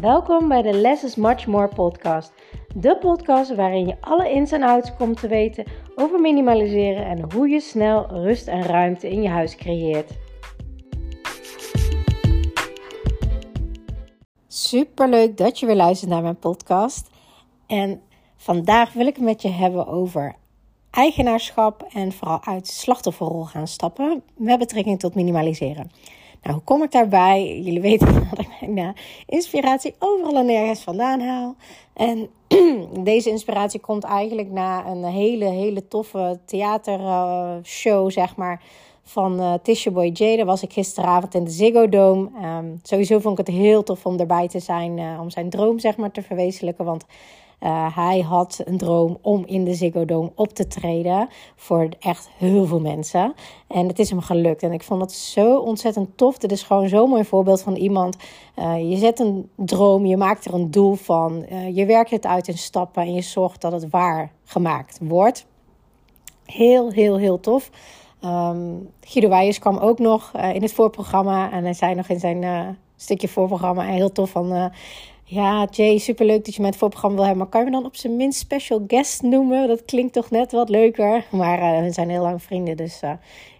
Welkom 0.00 0.48
bij 0.48 0.62
de 0.62 0.72
Less 0.72 1.04
is 1.04 1.14
Much 1.14 1.46
More 1.46 1.68
podcast. 1.68 2.32
De 2.74 2.96
podcast 2.98 3.54
waarin 3.54 3.86
je 3.86 3.96
alle 4.00 4.30
ins 4.30 4.52
en 4.52 4.62
outs 4.62 4.96
komt 4.96 5.20
te 5.20 5.28
weten 5.28 5.64
over 5.94 6.20
minimaliseren 6.20 7.06
en 7.06 7.32
hoe 7.32 7.48
je 7.48 7.60
snel 7.60 8.06
rust 8.06 8.46
en 8.46 8.62
ruimte 8.62 9.10
in 9.10 9.22
je 9.22 9.28
huis 9.28 9.56
creëert. 9.56 10.10
Super 14.46 15.08
leuk 15.08 15.36
dat 15.36 15.58
je 15.58 15.66
weer 15.66 15.76
luistert 15.76 16.10
naar 16.10 16.22
mijn 16.22 16.38
podcast. 16.38 17.10
En 17.66 18.00
vandaag 18.36 18.92
wil 18.92 19.06
ik 19.06 19.16
het 19.16 19.24
met 19.24 19.42
je 19.42 19.50
hebben 19.50 19.86
over 19.86 20.34
eigenaarschap 20.90 21.82
en 21.92 22.12
vooral 22.12 22.44
uit 22.44 22.66
slachtofferrol 22.66 23.44
gaan 23.44 23.68
stappen 23.68 24.22
met 24.36 24.58
betrekking 24.58 24.98
tot 24.98 25.14
minimaliseren. 25.14 25.90
Nou, 26.42 26.54
hoe 26.54 26.64
kom 26.64 26.82
ik 26.82 26.90
daarbij? 26.90 27.60
Jullie 27.60 27.80
weten 27.80 28.14
dat 28.30 28.38
ik 28.38 28.48
mijn 28.60 28.76
uh, 28.76 28.88
inspiratie 29.26 29.94
overal 29.98 30.36
en 30.36 30.46
nergens 30.46 30.80
vandaan 30.80 31.20
haal. 31.20 31.54
En 31.92 32.28
deze 33.12 33.30
inspiratie 33.30 33.80
komt 33.80 34.04
eigenlijk 34.04 34.50
na 34.50 34.86
een 34.86 35.04
hele, 35.04 35.44
hele 35.44 35.88
toffe 35.88 36.38
theatershow, 36.44 38.10
zeg 38.10 38.36
maar, 38.36 38.62
van 39.02 39.40
uh, 39.40 39.92
Boy 39.92 40.10
J. 40.12 40.36
Daar 40.36 40.46
was 40.46 40.62
ik 40.62 40.72
gisteravond 40.72 41.34
in 41.34 41.44
de 41.44 41.50
Ziggo 41.50 41.88
Dome. 41.88 42.28
Um, 42.42 42.80
sowieso 42.82 43.18
vond 43.18 43.38
ik 43.38 43.46
het 43.46 43.56
heel 43.56 43.82
tof 43.82 44.06
om 44.06 44.18
erbij 44.18 44.48
te 44.48 44.60
zijn, 44.60 45.18
om 45.20 45.30
zijn 45.30 45.50
droom, 45.50 45.78
zeg 45.78 45.96
maar, 45.96 46.10
te 46.10 46.22
verwezenlijken. 46.22 46.84
Want 46.84 47.04
uh, 47.60 47.96
hij 47.96 48.20
had 48.20 48.60
een 48.64 48.78
droom 48.78 49.18
om 49.22 49.44
in 49.46 49.64
de 49.64 49.74
Ziggo 49.74 50.04
Dome 50.04 50.32
op 50.34 50.52
te 50.52 50.66
treden 50.66 51.28
voor 51.56 51.88
echt 51.98 52.28
heel 52.36 52.66
veel 52.66 52.80
mensen. 52.80 53.34
En 53.66 53.88
het 53.88 53.98
is 53.98 54.10
hem 54.10 54.20
gelukt. 54.20 54.62
En 54.62 54.72
ik 54.72 54.82
vond 54.82 55.00
het 55.00 55.12
zo 55.12 55.58
ontzettend 55.58 56.16
tof. 56.16 56.38
Dit 56.38 56.52
is 56.52 56.62
gewoon 56.62 56.88
zo'n 56.88 57.08
mooi 57.08 57.24
voorbeeld 57.24 57.62
van 57.62 57.74
iemand. 57.74 58.16
Uh, 58.56 58.90
je 58.90 58.96
zet 58.96 59.20
een 59.20 59.50
droom, 59.54 60.06
je 60.06 60.16
maakt 60.16 60.44
er 60.44 60.54
een 60.54 60.70
doel 60.70 60.94
van. 60.94 61.46
Uh, 61.50 61.76
je 61.76 61.86
werkt 61.86 62.10
het 62.10 62.26
uit 62.26 62.48
in 62.48 62.58
stappen 62.58 63.02
en 63.02 63.14
je 63.14 63.20
zorgt 63.20 63.60
dat 63.60 63.72
het 63.72 63.90
waar 63.90 64.32
gemaakt 64.44 64.98
wordt. 65.02 65.46
Heel, 66.44 66.90
heel, 66.90 67.18
heel 67.18 67.40
tof. 67.40 67.70
Um, 68.24 68.90
Guido 69.00 69.50
kwam 69.58 69.76
ook 69.76 69.98
nog 69.98 70.32
in 70.52 70.62
het 70.62 70.72
voorprogramma. 70.72 71.52
En 71.52 71.64
hij 71.64 71.74
zei 71.74 71.94
nog 71.94 72.08
in 72.08 72.20
zijn 72.20 72.78
stukje 72.96 73.28
voorprogramma 73.28 73.82
heel 73.82 74.12
tof 74.12 74.30
van 74.30 74.72
ja, 75.28 75.66
Jay, 75.70 75.98
superleuk 75.98 76.44
dat 76.44 76.54
je 76.54 76.60
mij 76.60 76.70
het 76.70 76.78
voorprogramma 76.78 77.16
wil 77.16 77.26
hebben. 77.26 77.42
Maar 77.42 77.52
kan 77.52 77.60
je 77.64 77.66
me 77.66 77.76
dan 77.76 77.86
op 77.86 77.96
zijn 77.96 78.16
minst 78.16 78.38
special 78.38 78.84
guest 78.86 79.22
noemen? 79.22 79.68
Dat 79.68 79.84
klinkt 79.84 80.12
toch 80.12 80.30
net 80.30 80.52
wat 80.52 80.68
leuker. 80.68 81.24
Maar 81.30 81.58
uh, 81.58 81.80
we 81.82 81.92
zijn 81.92 82.10
heel 82.10 82.22
lang 82.22 82.42
vrienden, 82.42 82.76
dus 82.76 83.02
uh, 83.04 83.10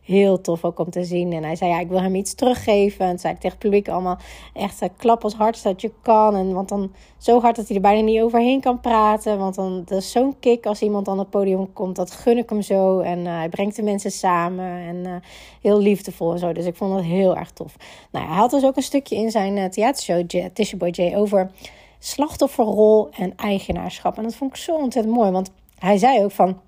heel 0.07 0.41
tof 0.41 0.65
ook 0.65 0.79
om 0.79 0.91
te 0.91 1.05
zien. 1.05 1.33
En 1.33 1.43
hij 1.45 1.57
zei, 1.57 1.71
ja, 1.71 1.81
ik 1.81 1.89
wil 1.89 2.01
hem 2.01 2.15
iets 2.15 2.35
teruggeven. 2.35 3.07
En 3.07 3.19
zei 3.19 3.33
ik 3.33 3.41
tegen 3.41 3.57
het 3.57 3.67
publiek 3.67 3.89
allemaal 3.89 4.19
echt 4.53 4.83
uh, 4.83 4.89
klap 4.97 5.25
als 5.25 5.35
hard 5.35 5.63
dat 5.63 5.81
je 5.81 5.93
kan. 6.03 6.35
En, 6.37 6.53
want 6.53 6.69
dan 6.69 6.93
zo 7.19 7.41
hard 7.41 7.57
dat 7.57 7.67
hij 7.67 7.77
er 7.77 7.83
bijna 7.83 8.01
niet 8.01 8.21
overheen 8.21 8.61
kan 8.61 8.81
praten. 8.81 9.39
Want 9.39 9.55
dan 9.55 9.83
dat 9.85 9.99
is 9.99 10.11
zo'n 10.11 10.37
kick 10.41 10.67
als 10.67 10.83
iemand 10.83 11.09
aan 11.09 11.19
het 11.19 11.31
podium 11.31 11.73
komt. 11.73 11.97
Dat 11.97 12.11
gun 12.11 12.39
ik 12.39 12.51
hem 12.51 12.63
zo. 12.63 12.99
En 12.99 13.19
uh, 13.19 13.37
hij 13.37 13.49
brengt 13.49 13.77
de 13.77 13.83
mensen 13.83 14.11
samen. 14.11 14.67
En 14.67 14.97
uh, 14.97 15.15
heel 15.63 15.79
liefdevol 15.79 16.33
en 16.33 16.39
zo. 16.39 16.53
Dus 16.53 16.67
ik 16.67 16.77
vond 16.77 16.95
dat 16.95 17.03
heel 17.03 17.37
erg 17.37 17.51
tof. 17.51 17.77
Nou, 18.11 18.27
hij 18.27 18.37
had 18.37 18.51
dus 18.51 18.65
ook 18.65 18.77
een 18.77 18.83
stukje 18.83 19.17
in 19.17 19.31
zijn 19.31 19.71
theatershow, 19.71 20.27
Tisha 20.53 20.77
Boy 20.77 20.89
J, 20.91 21.17
over 21.17 21.51
slachtofferrol 21.99 23.09
en 23.11 23.33
eigenaarschap. 23.37 24.17
En 24.17 24.23
dat 24.23 24.35
vond 24.35 24.51
ik 24.51 24.57
zo 24.57 24.75
ontzettend 24.75 25.15
mooi. 25.15 25.31
Want 25.31 25.51
hij 25.79 25.99
zei 25.99 26.25
ook 26.25 26.31
van 26.31 26.61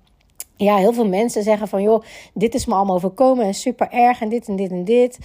ja, 0.65 0.75
heel 0.75 0.93
veel 0.93 1.07
mensen 1.07 1.43
zeggen 1.43 1.67
van 1.67 1.81
joh, 1.81 2.03
dit 2.33 2.55
is 2.55 2.65
me 2.65 2.73
allemaal 2.73 2.95
overkomen 2.95 3.45
en 3.45 3.53
super 3.53 3.91
erg 3.91 4.21
en 4.21 4.29
dit 4.29 4.47
en 4.47 4.55
dit 4.55 4.71
en 4.71 4.83
dit. 4.83 5.19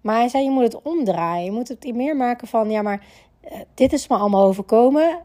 Maar 0.00 0.16
hij 0.16 0.28
zei, 0.28 0.44
je 0.44 0.50
moet 0.50 0.62
het 0.62 0.82
omdraaien. 0.82 1.44
Je 1.44 1.52
moet 1.52 1.68
het 1.68 1.94
meer 1.94 2.16
maken 2.16 2.48
van 2.48 2.70
ja, 2.70 2.82
maar 2.82 3.04
uh, 3.44 3.58
dit 3.74 3.92
is 3.92 4.08
me 4.08 4.16
allemaal 4.16 4.46
overkomen. 4.46 5.18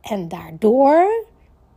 En 0.00 0.28
daardoor 0.28 1.24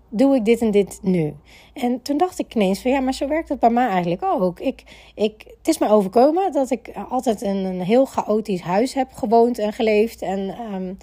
doe 0.09 0.35
ik 0.35 0.45
dit 0.45 0.61
en 0.61 0.71
dit 0.71 0.99
nu. 1.01 1.35
En 1.73 2.01
toen 2.01 2.17
dacht 2.17 2.39
ik 2.39 2.55
ineens 2.55 2.81
van 2.81 2.91
ja, 2.91 2.99
maar 2.99 3.13
zo 3.13 3.27
werkt 3.27 3.49
het 3.49 3.59
bij 3.59 3.69
mij 3.69 3.87
eigenlijk 3.87 4.23
ook. 4.23 4.59
Ik, 4.59 4.83
ik, 5.15 5.43
het 5.57 5.67
is 5.67 5.77
me 5.77 5.89
overkomen 5.89 6.51
dat 6.51 6.69
ik 6.71 6.91
altijd 7.09 7.41
in 7.41 7.55
een 7.55 7.81
heel 7.81 8.05
chaotisch 8.05 8.61
huis 8.61 8.93
heb 8.93 9.11
gewoond 9.11 9.57
en 9.57 9.73
geleefd. 9.73 10.21
En 10.21 10.55
um, 10.73 10.97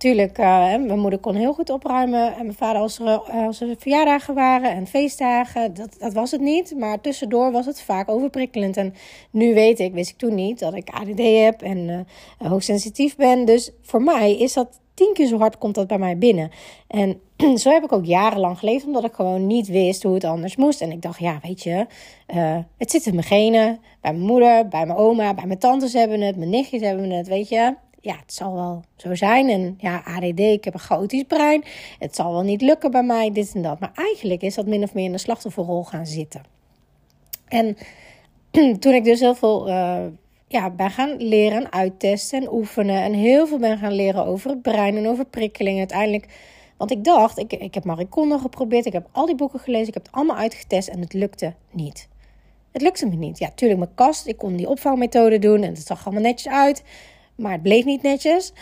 Tuurlijk, 0.00 0.38
uh, 0.38 0.64
mijn 0.64 0.98
moeder 0.98 1.18
kon 1.18 1.34
heel 1.34 1.52
goed 1.52 1.70
opruimen. 1.70 2.34
En 2.36 2.42
mijn 2.42 2.56
vader, 2.56 2.80
als 2.80 2.98
er, 2.98 3.06
uh, 3.06 3.46
als 3.46 3.60
er 3.60 3.74
verjaardagen 3.78 4.34
waren 4.34 4.70
en 4.70 4.86
feestdagen, 4.86 5.74
dat, 5.74 5.96
dat 5.98 6.12
was 6.12 6.30
het 6.30 6.40
niet. 6.40 6.74
Maar 6.78 7.00
tussendoor 7.00 7.52
was 7.52 7.66
het 7.66 7.82
vaak 7.82 8.08
overprikkelend. 8.08 8.76
En 8.76 8.94
nu 9.30 9.54
weet 9.54 9.78
ik, 9.78 9.92
wist 9.92 10.10
ik 10.10 10.16
toen 10.16 10.34
niet, 10.34 10.58
dat 10.58 10.74
ik 10.74 10.88
ADD 10.88 11.18
heb 11.18 11.62
en 11.62 11.78
uh, 11.78 12.50
hoogsensitief 12.50 13.16
ben. 13.16 13.44
Dus 13.44 13.70
voor 13.82 14.02
mij 14.02 14.38
is 14.38 14.52
dat 14.52 14.80
tien 14.94 15.12
keer 15.12 15.26
zo 15.26 15.38
hard, 15.38 15.58
komt 15.58 15.74
dat 15.74 15.86
bij 15.86 15.98
mij 15.98 16.18
binnen. 16.18 16.50
En 16.86 17.20
zo 17.62 17.70
heb 17.70 17.84
ik 17.84 17.92
ook 17.92 18.04
jarenlang 18.04 18.58
geleefd, 18.58 18.86
omdat 18.86 19.04
ik 19.04 19.12
gewoon 19.12 19.46
niet 19.46 19.68
wist 19.68 20.02
hoe 20.02 20.14
het 20.14 20.24
anders 20.24 20.56
moest. 20.56 20.80
En 20.80 20.92
ik 20.92 21.02
dacht, 21.02 21.18
ja, 21.18 21.38
weet 21.42 21.62
je, 21.62 21.86
het 22.76 22.90
zit 22.90 23.06
in 23.06 23.14
mijn 23.14 23.26
genen. 23.26 23.80
Bij 24.00 24.12
mijn 24.12 24.26
moeder, 24.26 24.68
bij 24.68 24.86
mijn 24.86 24.98
oma, 24.98 25.34
bij 25.34 25.46
mijn 25.46 25.58
tantes 25.58 25.92
hebben 25.92 26.20
het, 26.20 26.36
mijn 26.36 26.50
nichtjes 26.50 26.82
hebben 26.82 27.10
het, 27.10 27.28
weet 27.28 27.48
je 27.48 27.74
ja, 28.00 28.16
het 28.20 28.32
zal 28.32 28.54
wel 28.54 28.84
zo 28.96 29.14
zijn. 29.14 29.48
En 29.48 29.74
ja, 29.78 30.02
ADD, 30.04 30.40
ik 30.40 30.64
heb 30.64 30.74
een 30.74 30.80
chaotisch 30.80 31.22
brein. 31.22 31.64
Het 31.98 32.14
zal 32.14 32.32
wel 32.32 32.42
niet 32.42 32.62
lukken 32.62 32.90
bij 32.90 33.02
mij, 33.02 33.32
dit 33.32 33.52
en 33.54 33.62
dat. 33.62 33.80
Maar 33.80 33.92
eigenlijk 33.94 34.42
is 34.42 34.54
dat 34.54 34.66
min 34.66 34.82
of 34.82 34.94
meer 34.94 35.04
in 35.04 35.12
de 35.12 35.18
slachtofferrol 35.18 35.84
gaan 35.84 36.06
zitten. 36.06 36.42
En 37.48 37.76
toen 38.80 38.94
ik 38.94 39.04
dus 39.04 39.20
heel 39.20 39.34
veel 39.34 39.68
uh, 39.68 40.06
ja, 40.46 40.70
ben 40.70 40.90
gaan 40.90 41.16
leren, 41.16 41.72
uittesten 41.72 42.40
en 42.40 42.52
oefenen. 42.52 43.02
En 43.02 43.12
heel 43.12 43.46
veel 43.46 43.58
ben 43.58 43.78
gaan 43.78 43.92
leren 43.92 44.24
over 44.24 44.50
het 44.50 44.62
brein 44.62 44.96
en 44.96 45.08
over 45.08 45.24
prikkeling. 45.24 45.78
Uiteindelijk, 45.78 46.26
want 46.76 46.90
ik 46.90 47.04
dacht, 47.04 47.38
ik, 47.38 47.52
ik 47.52 47.74
heb 47.74 47.84
Marie 47.84 48.08
geprobeerd. 48.38 48.86
Ik 48.86 48.92
heb 48.92 49.08
al 49.12 49.26
die 49.26 49.34
boeken 49.34 49.60
gelezen. 49.60 49.88
Ik 49.88 49.94
heb 49.94 50.06
het 50.06 50.14
allemaal 50.14 50.36
uitgetest 50.36 50.88
en 50.88 51.00
het 51.00 51.12
lukte 51.12 51.54
niet. 51.70 52.08
Het 52.72 52.82
lukte 52.82 53.06
me 53.06 53.16
niet. 53.16 53.38
Ja, 53.38 53.50
tuurlijk, 53.54 53.80
mijn 53.80 53.94
kast. 53.94 54.26
Ik 54.26 54.36
kon 54.36 54.56
die 54.56 54.68
opvangmethode 54.68 55.38
doen 55.38 55.62
en 55.62 55.74
het 55.74 55.86
zag 55.86 56.04
allemaal 56.06 56.22
netjes 56.22 56.52
uit. 56.52 56.82
Maar 57.40 57.52
het 57.52 57.62
bleef 57.62 57.84
niet 57.84 58.02
netjes. 58.02 58.52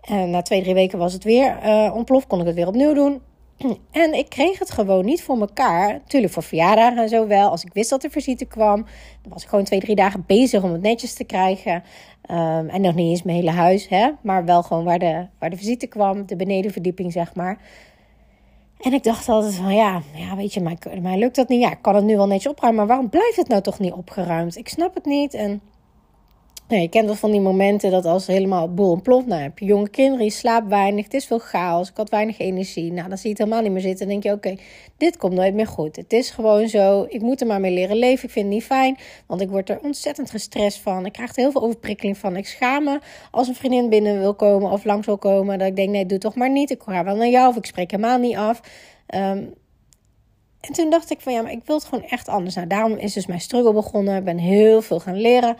En 0.00 0.30
na 0.30 0.42
twee, 0.42 0.62
drie 0.62 0.74
weken 0.74 0.98
was 0.98 1.12
het 1.12 1.24
weer 1.24 1.58
uh, 1.64 1.94
ontploft. 1.94 2.26
Kon 2.26 2.40
ik 2.40 2.46
het 2.46 2.54
weer 2.54 2.66
opnieuw 2.66 2.94
doen. 2.94 3.20
En 3.90 4.14
ik 4.14 4.28
kreeg 4.28 4.58
het 4.58 4.70
gewoon 4.70 5.04
niet 5.04 5.22
voor 5.22 5.38
mekaar. 5.38 6.00
Tuurlijk 6.06 6.32
voor 6.32 6.42
verjaardagen 6.42 7.02
en 7.02 7.08
zo 7.08 7.26
wel. 7.26 7.50
Als 7.50 7.64
ik 7.64 7.72
wist 7.72 7.90
dat 7.90 8.04
er 8.04 8.10
visite 8.10 8.44
kwam, 8.44 8.76
dan 9.22 9.32
was 9.32 9.42
ik 9.42 9.48
gewoon 9.48 9.64
twee, 9.64 9.80
drie 9.80 9.94
dagen 9.94 10.24
bezig 10.26 10.62
om 10.62 10.72
het 10.72 10.82
netjes 10.82 11.14
te 11.14 11.24
krijgen. 11.24 11.74
Um, 12.30 12.68
en 12.68 12.80
nog 12.80 12.94
niet 12.94 13.10
eens 13.10 13.22
mijn 13.22 13.36
hele 13.36 13.50
huis, 13.50 13.88
hè? 13.88 14.10
maar 14.22 14.44
wel 14.44 14.62
gewoon 14.62 14.84
waar 14.84 14.98
de, 14.98 15.26
waar 15.38 15.50
de 15.50 15.56
visite 15.56 15.86
kwam, 15.86 16.26
de 16.26 16.36
benedenverdieping, 16.36 17.12
zeg 17.12 17.34
maar. 17.34 17.58
En 18.80 18.92
ik 18.92 19.02
dacht 19.02 19.28
altijd 19.28 19.54
van 19.54 19.74
ja, 19.74 20.02
ja 20.14 20.36
weet 20.36 20.54
je, 20.54 20.60
mij, 20.60 20.78
mij 21.00 21.18
lukt 21.18 21.36
dat 21.36 21.48
niet. 21.48 21.60
Ja, 21.60 21.70
ik 21.70 21.82
kan 21.82 21.94
het 21.94 22.04
nu 22.04 22.16
wel 22.16 22.26
netjes 22.26 22.52
opruimen, 22.52 22.80
maar 22.80 22.88
waarom 22.88 23.10
blijft 23.10 23.36
het 23.36 23.48
nou 23.48 23.62
toch 23.62 23.78
niet 23.78 23.92
opgeruimd? 23.92 24.56
Ik 24.56 24.68
snap 24.68 24.94
het 24.94 25.04
niet. 25.04 25.34
En 25.34 25.60
nou, 26.68 26.82
je 26.82 26.88
kent 26.88 27.06
wel 27.06 27.14
van 27.14 27.30
die 27.30 27.40
momenten 27.40 27.90
dat 27.90 28.04
als 28.04 28.26
helemaal 28.26 28.74
boel 28.74 28.90
ontploft. 28.90 29.26
Nou, 29.26 29.42
heb 29.42 29.58
je 29.58 29.64
jonge 29.64 29.88
kinderen, 29.88 30.24
je 30.24 30.30
slaapt 30.30 30.68
weinig, 30.68 31.04
het 31.04 31.14
is 31.14 31.26
veel 31.26 31.38
chaos, 31.38 31.88
ik 31.88 31.96
had 31.96 32.10
weinig 32.10 32.38
energie. 32.38 32.92
Nou, 32.92 33.08
dan 33.08 33.18
zie 33.18 33.24
je 33.24 33.28
het 33.28 33.38
helemaal 33.38 33.62
niet 33.62 33.72
meer 33.72 33.80
zitten. 33.80 34.08
Dan 34.08 34.20
denk 34.20 34.22
je, 34.22 34.52
oké, 34.52 34.62
dit 34.96 35.16
komt 35.16 35.32
nooit 35.32 35.54
meer 35.54 35.66
goed. 35.66 35.96
Het 35.96 36.12
is 36.12 36.30
gewoon 36.30 36.68
zo, 36.68 37.06
ik 37.08 37.20
moet 37.20 37.40
er 37.40 37.46
maar 37.46 37.60
mee 37.60 37.72
leren 37.72 37.96
leven. 37.96 38.24
Ik 38.24 38.30
vind 38.30 38.44
het 38.44 38.54
niet 38.54 38.64
fijn, 38.64 38.96
want 39.26 39.40
ik 39.40 39.48
word 39.48 39.70
er 39.70 39.80
ontzettend 39.82 40.30
gestrest 40.30 40.78
van. 40.78 41.06
Ik 41.06 41.12
krijg 41.12 41.30
er 41.30 41.42
heel 41.42 41.52
veel 41.52 41.62
overprikkeling 41.62 42.18
van. 42.18 42.36
Ik 42.36 42.46
schaam 42.46 42.84
me 42.84 42.98
als 43.30 43.48
een 43.48 43.54
vriendin 43.54 43.88
binnen 43.88 44.18
wil 44.18 44.34
komen 44.34 44.70
of 44.70 44.84
langs 44.84 45.06
wil 45.06 45.18
komen. 45.18 45.58
Dat 45.58 45.68
ik 45.68 45.76
denk, 45.76 45.90
nee, 45.90 46.06
doe 46.06 46.18
toch 46.18 46.34
maar 46.34 46.50
niet. 46.50 46.70
Ik 46.70 46.82
ga 46.82 47.04
wel 47.04 47.16
naar 47.16 47.28
jou 47.28 47.48
of 47.48 47.56
ik 47.56 47.66
spreek 47.66 47.90
helemaal 47.90 48.18
niet 48.18 48.36
af. 48.36 48.60
Um, 49.14 49.54
en 50.60 50.72
toen 50.72 50.90
dacht 50.90 51.10
ik 51.10 51.20
van, 51.20 51.32
ja, 51.32 51.42
maar 51.42 51.52
ik 51.52 51.62
wil 51.64 51.76
het 51.76 51.84
gewoon 51.84 52.04
echt 52.04 52.28
anders. 52.28 52.54
Nou, 52.54 52.66
daarom 52.66 52.96
is 52.96 53.12
dus 53.12 53.26
mijn 53.26 53.40
struggle 53.40 53.72
begonnen. 53.72 54.16
Ik 54.16 54.24
ben 54.24 54.38
heel 54.38 54.82
veel 54.82 55.00
gaan 55.00 55.20
leren. 55.20 55.56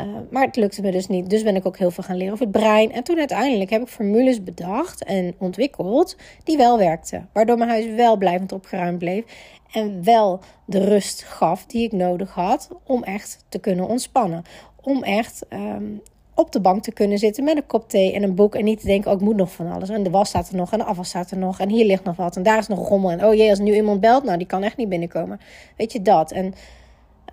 Uh, 0.00 0.04
maar 0.30 0.46
het 0.46 0.56
lukte 0.56 0.82
me 0.82 0.90
dus 0.90 1.06
niet. 1.06 1.30
Dus 1.30 1.42
ben 1.42 1.56
ik 1.56 1.66
ook 1.66 1.78
heel 1.78 1.90
veel 1.90 2.04
gaan 2.04 2.16
leren 2.16 2.32
over 2.32 2.46
het 2.46 2.56
brein. 2.56 2.92
En 2.92 3.04
toen 3.04 3.18
uiteindelijk 3.18 3.70
heb 3.70 3.82
ik 3.82 3.88
formules 3.88 4.42
bedacht 4.42 5.04
en 5.04 5.34
ontwikkeld 5.38 6.16
die 6.44 6.56
wel 6.56 6.78
werkten. 6.78 7.28
Waardoor 7.32 7.58
mijn 7.58 7.70
huis 7.70 7.86
wel 7.94 8.16
blijvend 8.16 8.52
opgeruimd 8.52 8.98
bleef. 8.98 9.24
En 9.72 10.04
wel 10.04 10.40
de 10.64 10.84
rust 10.84 11.22
gaf 11.22 11.66
die 11.66 11.84
ik 11.84 11.92
nodig 11.92 12.34
had 12.34 12.68
om 12.84 13.02
echt 13.02 13.44
te 13.48 13.58
kunnen 13.58 13.88
ontspannen. 13.88 14.42
Om 14.80 15.02
echt 15.02 15.46
um, 15.50 16.02
op 16.34 16.52
de 16.52 16.60
bank 16.60 16.82
te 16.82 16.92
kunnen 16.92 17.18
zitten 17.18 17.44
met 17.44 17.56
een 17.56 17.66
kop 17.66 17.88
thee 17.88 18.12
en 18.12 18.22
een 18.22 18.34
boek. 18.34 18.54
En 18.54 18.64
niet 18.64 18.80
te 18.80 18.86
denken, 18.86 19.10
oh, 19.10 19.16
ik 19.16 19.24
moet 19.24 19.36
nog 19.36 19.52
van 19.52 19.72
alles. 19.72 19.88
En 19.88 20.02
de 20.02 20.10
was 20.10 20.28
staat 20.28 20.48
er 20.48 20.56
nog 20.56 20.72
en 20.72 20.78
de 20.78 20.84
afwas 20.84 21.08
staat 21.08 21.30
er 21.30 21.38
nog. 21.38 21.60
En 21.60 21.68
hier 21.68 21.84
ligt 21.84 22.04
nog 22.04 22.16
wat 22.16 22.36
en 22.36 22.42
daar 22.42 22.58
is 22.58 22.68
nog 22.68 22.88
rommel. 22.88 23.10
En 23.10 23.24
oh 23.24 23.34
jee, 23.34 23.50
als 23.50 23.58
nu 23.58 23.74
iemand 23.74 24.00
belt, 24.00 24.24
nou 24.24 24.38
die 24.38 24.46
kan 24.46 24.62
echt 24.62 24.76
niet 24.76 24.88
binnenkomen. 24.88 25.40
Weet 25.76 25.92
je 25.92 26.02
dat? 26.02 26.32
En... 26.32 26.54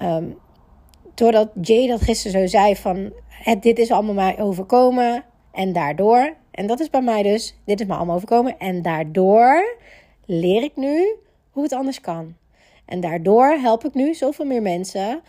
Um, 0.01 0.43
doordat 1.15 1.49
Jay 1.61 1.87
dat 1.87 2.01
gisteren 2.01 2.41
zo 2.41 2.57
zei 2.57 2.75
van... 2.75 3.13
Het, 3.29 3.63
dit 3.63 3.79
is 3.79 3.91
allemaal 3.91 4.13
mij 4.13 4.39
overkomen 4.39 5.23
en 5.51 5.73
daardoor... 5.73 6.35
En 6.51 6.67
dat 6.67 6.79
is 6.79 6.89
bij 6.89 7.01
mij 7.01 7.23
dus, 7.23 7.55
dit 7.65 7.79
is 7.79 7.87
me 7.87 7.93
allemaal 7.93 8.15
overkomen. 8.15 8.59
En 8.59 8.81
daardoor 8.81 9.77
leer 10.25 10.63
ik 10.63 10.75
nu 10.75 11.15
hoe 11.51 11.63
het 11.63 11.73
anders 11.73 12.01
kan. 12.01 12.35
En 12.85 12.99
daardoor 12.99 13.47
help 13.47 13.85
ik 13.85 13.93
nu 13.93 14.13
zoveel 14.13 14.45
meer 14.45 14.61
mensen 14.61 15.21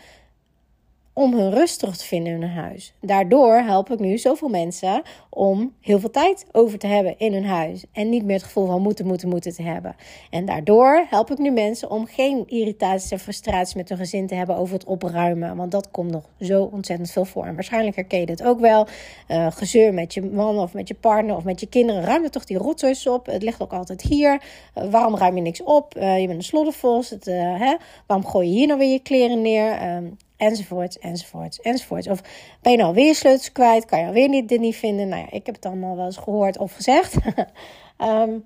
om 1.17 1.33
hun 1.33 1.53
rust 1.53 1.79
terug 1.79 1.97
te 1.97 2.05
vinden 2.05 2.33
in 2.33 2.41
hun 2.41 2.51
huis. 2.51 2.93
Daardoor 3.01 3.55
help 3.55 3.91
ik 3.91 3.99
nu 3.99 4.17
zoveel 4.17 4.47
mensen 4.47 5.01
om 5.29 5.73
heel 5.81 5.99
veel 5.99 6.11
tijd 6.11 6.45
over 6.51 6.79
te 6.79 6.87
hebben 6.87 7.17
in 7.17 7.33
hun 7.33 7.45
huis. 7.45 7.85
En 7.91 8.09
niet 8.09 8.23
meer 8.23 8.35
het 8.35 8.43
gevoel 8.43 8.65
van 8.65 8.81
moeten, 8.81 9.05
moeten, 9.05 9.29
moeten 9.29 9.53
te 9.53 9.61
hebben. 9.61 9.95
En 10.29 10.45
daardoor 10.45 11.05
help 11.09 11.31
ik 11.31 11.37
nu 11.37 11.51
mensen 11.51 11.91
om 11.91 12.05
geen 12.05 12.43
irritaties 12.47 13.11
en 13.11 13.19
frustraties 13.19 13.75
met 13.75 13.89
hun 13.89 13.97
gezin 13.97 14.27
te 14.27 14.35
hebben 14.35 14.55
over 14.55 14.73
het 14.73 14.85
opruimen. 14.85 15.55
Want 15.55 15.71
dat 15.71 15.91
komt 15.91 16.11
nog 16.11 16.23
zo 16.39 16.63
ontzettend 16.63 17.11
veel 17.11 17.25
voor. 17.25 17.45
En 17.45 17.55
waarschijnlijk 17.55 17.95
herken 17.95 18.19
je 18.19 18.25
dit 18.25 18.43
ook 18.43 18.59
wel. 18.59 18.87
Uh, 19.27 19.47
gezeur 19.51 19.93
met 19.93 20.13
je 20.13 20.21
man 20.21 20.57
of 20.59 20.73
met 20.73 20.87
je 20.87 20.95
partner 20.95 21.35
of 21.35 21.43
met 21.43 21.59
je 21.59 21.67
kinderen. 21.67 22.03
Ruim 22.03 22.23
er 22.23 22.31
toch 22.31 22.45
die 22.45 22.57
rotzooi 22.57 22.95
op. 23.09 23.25
Het 23.25 23.43
ligt 23.43 23.61
ook 23.61 23.73
altijd 23.73 24.01
hier. 24.01 24.41
Uh, 24.75 24.91
waarom 24.91 25.15
ruim 25.15 25.35
je 25.35 25.41
niks 25.41 25.63
op? 25.63 25.97
Uh, 25.97 26.19
je 26.19 26.27
bent 26.27 26.37
een 26.37 26.45
sloddervos. 26.45 27.09
Het, 27.09 27.25
hè? 27.25 27.75
Waarom 28.07 28.27
gooi 28.27 28.47
je 28.47 28.53
hier 28.53 28.67
nou 28.67 28.79
weer 28.79 28.91
je 28.91 28.99
kleren 28.99 29.41
neer? 29.41 29.79
Ehm, 30.37 30.49
enzovoorts, 30.49 30.99
enzovoorts, 30.99 31.59
enzovoorts. 31.59 32.07
Of 32.07 32.21
ben 32.61 32.71
je 32.71 32.77
nou 32.77 32.93
weer 32.93 33.15
sleutels 33.15 33.51
kwijt? 33.51 33.85
Kan 33.85 33.99
je 33.99 34.05
alweer 34.05 34.29
niet, 34.29 34.49
dit 34.49 34.59
niet 34.59 34.75
vinden? 34.75 35.07
Nou 35.07 35.21
ja, 35.21 35.31
ik 35.31 35.45
heb 35.45 35.55
het 35.55 35.65
allemaal 35.65 35.95
wel 35.95 36.05
eens 36.05 36.17
gehoord 36.17 36.57
of 36.57 36.73
gezegd. 36.73 37.15
um, 37.97 38.45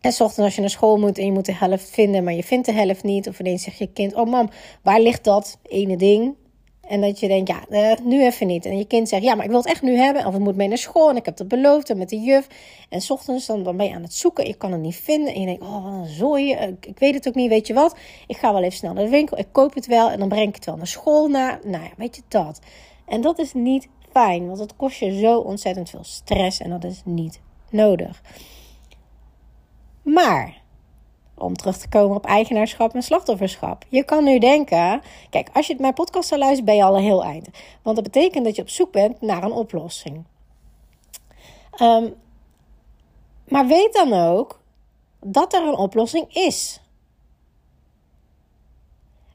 en 0.00 0.12
s 0.12 0.20
ochtends 0.20 0.38
als 0.38 0.54
je 0.54 0.60
naar 0.60 0.70
school 0.70 0.98
moet 0.98 1.18
en 1.18 1.24
je 1.24 1.32
moet 1.32 1.46
de 1.46 1.54
helft 1.54 1.90
vinden, 1.90 2.24
maar 2.24 2.32
je 2.32 2.42
vindt 2.42 2.66
de 2.66 2.72
helft 2.72 3.02
niet. 3.02 3.28
Of 3.28 3.40
ineens 3.40 3.62
zegt 3.62 3.78
je 3.78 3.92
kind, 3.92 4.14
oh 4.14 4.30
mam, 4.30 4.50
waar 4.82 5.00
ligt 5.00 5.24
dat 5.24 5.58
ene 5.62 5.96
ding? 5.96 6.34
En 6.90 7.00
dat 7.00 7.20
je 7.20 7.28
denkt, 7.28 7.48
ja, 7.48 7.64
uh, 7.70 7.92
nu 8.04 8.24
even 8.24 8.46
niet. 8.46 8.64
En 8.64 8.78
je 8.78 8.84
kind 8.84 9.08
zegt, 9.08 9.22
ja, 9.22 9.34
maar 9.34 9.44
ik 9.44 9.50
wil 9.50 9.60
het 9.60 9.68
echt 9.68 9.82
nu 9.82 9.96
hebben. 9.96 10.26
Of 10.26 10.32
het 10.32 10.42
moet 10.42 10.56
mee 10.56 10.68
naar 10.68 10.78
school 10.78 11.10
en 11.10 11.16
ik 11.16 11.24
heb 11.24 11.38
het 11.38 11.48
beloofd 11.48 11.90
en 11.90 11.98
met 11.98 12.08
de 12.08 12.20
juf. 12.20 12.46
En 12.88 13.00
s 13.00 13.10
ochtends 13.10 13.46
dan, 13.46 13.62
dan 13.62 13.76
ben 13.76 13.86
je 13.86 13.94
aan 13.94 14.02
het 14.02 14.14
zoeken. 14.14 14.46
Je 14.46 14.54
kan 14.54 14.72
het 14.72 14.80
niet 14.80 14.96
vinden. 14.96 15.34
En 15.34 15.40
je 15.40 15.46
denkt, 15.46 15.62
oh, 15.62 15.84
wat 15.84 15.92
een 15.92 16.06
zooi. 16.06 16.52
Ik, 16.52 16.86
ik 16.86 16.98
weet 16.98 17.14
het 17.14 17.28
ook 17.28 17.34
niet, 17.34 17.48
weet 17.48 17.66
je 17.66 17.74
wat. 17.74 17.96
Ik 18.26 18.36
ga 18.36 18.52
wel 18.52 18.62
even 18.62 18.76
snel 18.76 18.92
naar 18.92 19.04
de 19.04 19.10
winkel. 19.10 19.38
Ik 19.38 19.46
koop 19.52 19.74
het 19.74 19.86
wel 19.86 20.10
en 20.10 20.18
dan 20.18 20.28
breng 20.28 20.48
ik 20.48 20.54
het 20.54 20.64
wel 20.64 20.76
naar 20.76 20.86
school. 20.86 21.28
Na. 21.28 21.58
Nou 21.64 21.84
ja, 21.84 21.90
weet 21.96 22.16
je 22.16 22.22
dat. 22.28 22.60
En 23.06 23.20
dat 23.20 23.38
is 23.38 23.52
niet 23.52 23.88
fijn, 24.12 24.46
want 24.46 24.58
het 24.58 24.76
kost 24.76 24.98
je 24.98 25.18
zo 25.18 25.38
ontzettend 25.38 25.90
veel 25.90 26.04
stress. 26.04 26.60
En 26.60 26.70
dat 26.70 26.84
is 26.84 27.02
niet 27.04 27.40
nodig. 27.70 28.22
Maar 30.02 30.59
om 31.40 31.54
terug 31.56 31.76
te 31.76 31.88
komen 31.88 32.16
op 32.16 32.24
eigenaarschap 32.24 32.94
en 32.94 33.02
slachtofferschap. 33.02 33.84
Je 33.88 34.04
kan 34.04 34.24
nu 34.24 34.38
denken, 34.38 35.02
kijk, 35.30 35.48
als 35.52 35.66
je 35.66 35.76
mijn 35.78 35.94
podcast 35.94 36.28
zou 36.28 36.40
luisteren, 36.40 36.64
ben 36.64 36.76
je 36.76 36.84
al 36.84 36.96
een 36.96 37.02
heel 37.02 37.24
eind. 37.24 37.48
Want 37.82 37.96
dat 37.96 38.04
betekent 38.04 38.44
dat 38.44 38.56
je 38.56 38.62
op 38.62 38.68
zoek 38.68 38.92
bent 38.92 39.20
naar 39.20 39.42
een 39.42 39.52
oplossing. 39.52 40.24
Um, 41.82 42.14
maar 43.48 43.66
weet 43.66 43.92
dan 43.92 44.12
ook 44.12 44.60
dat 45.20 45.54
er 45.54 45.62
een 45.62 45.76
oplossing 45.76 46.34
is. 46.34 46.80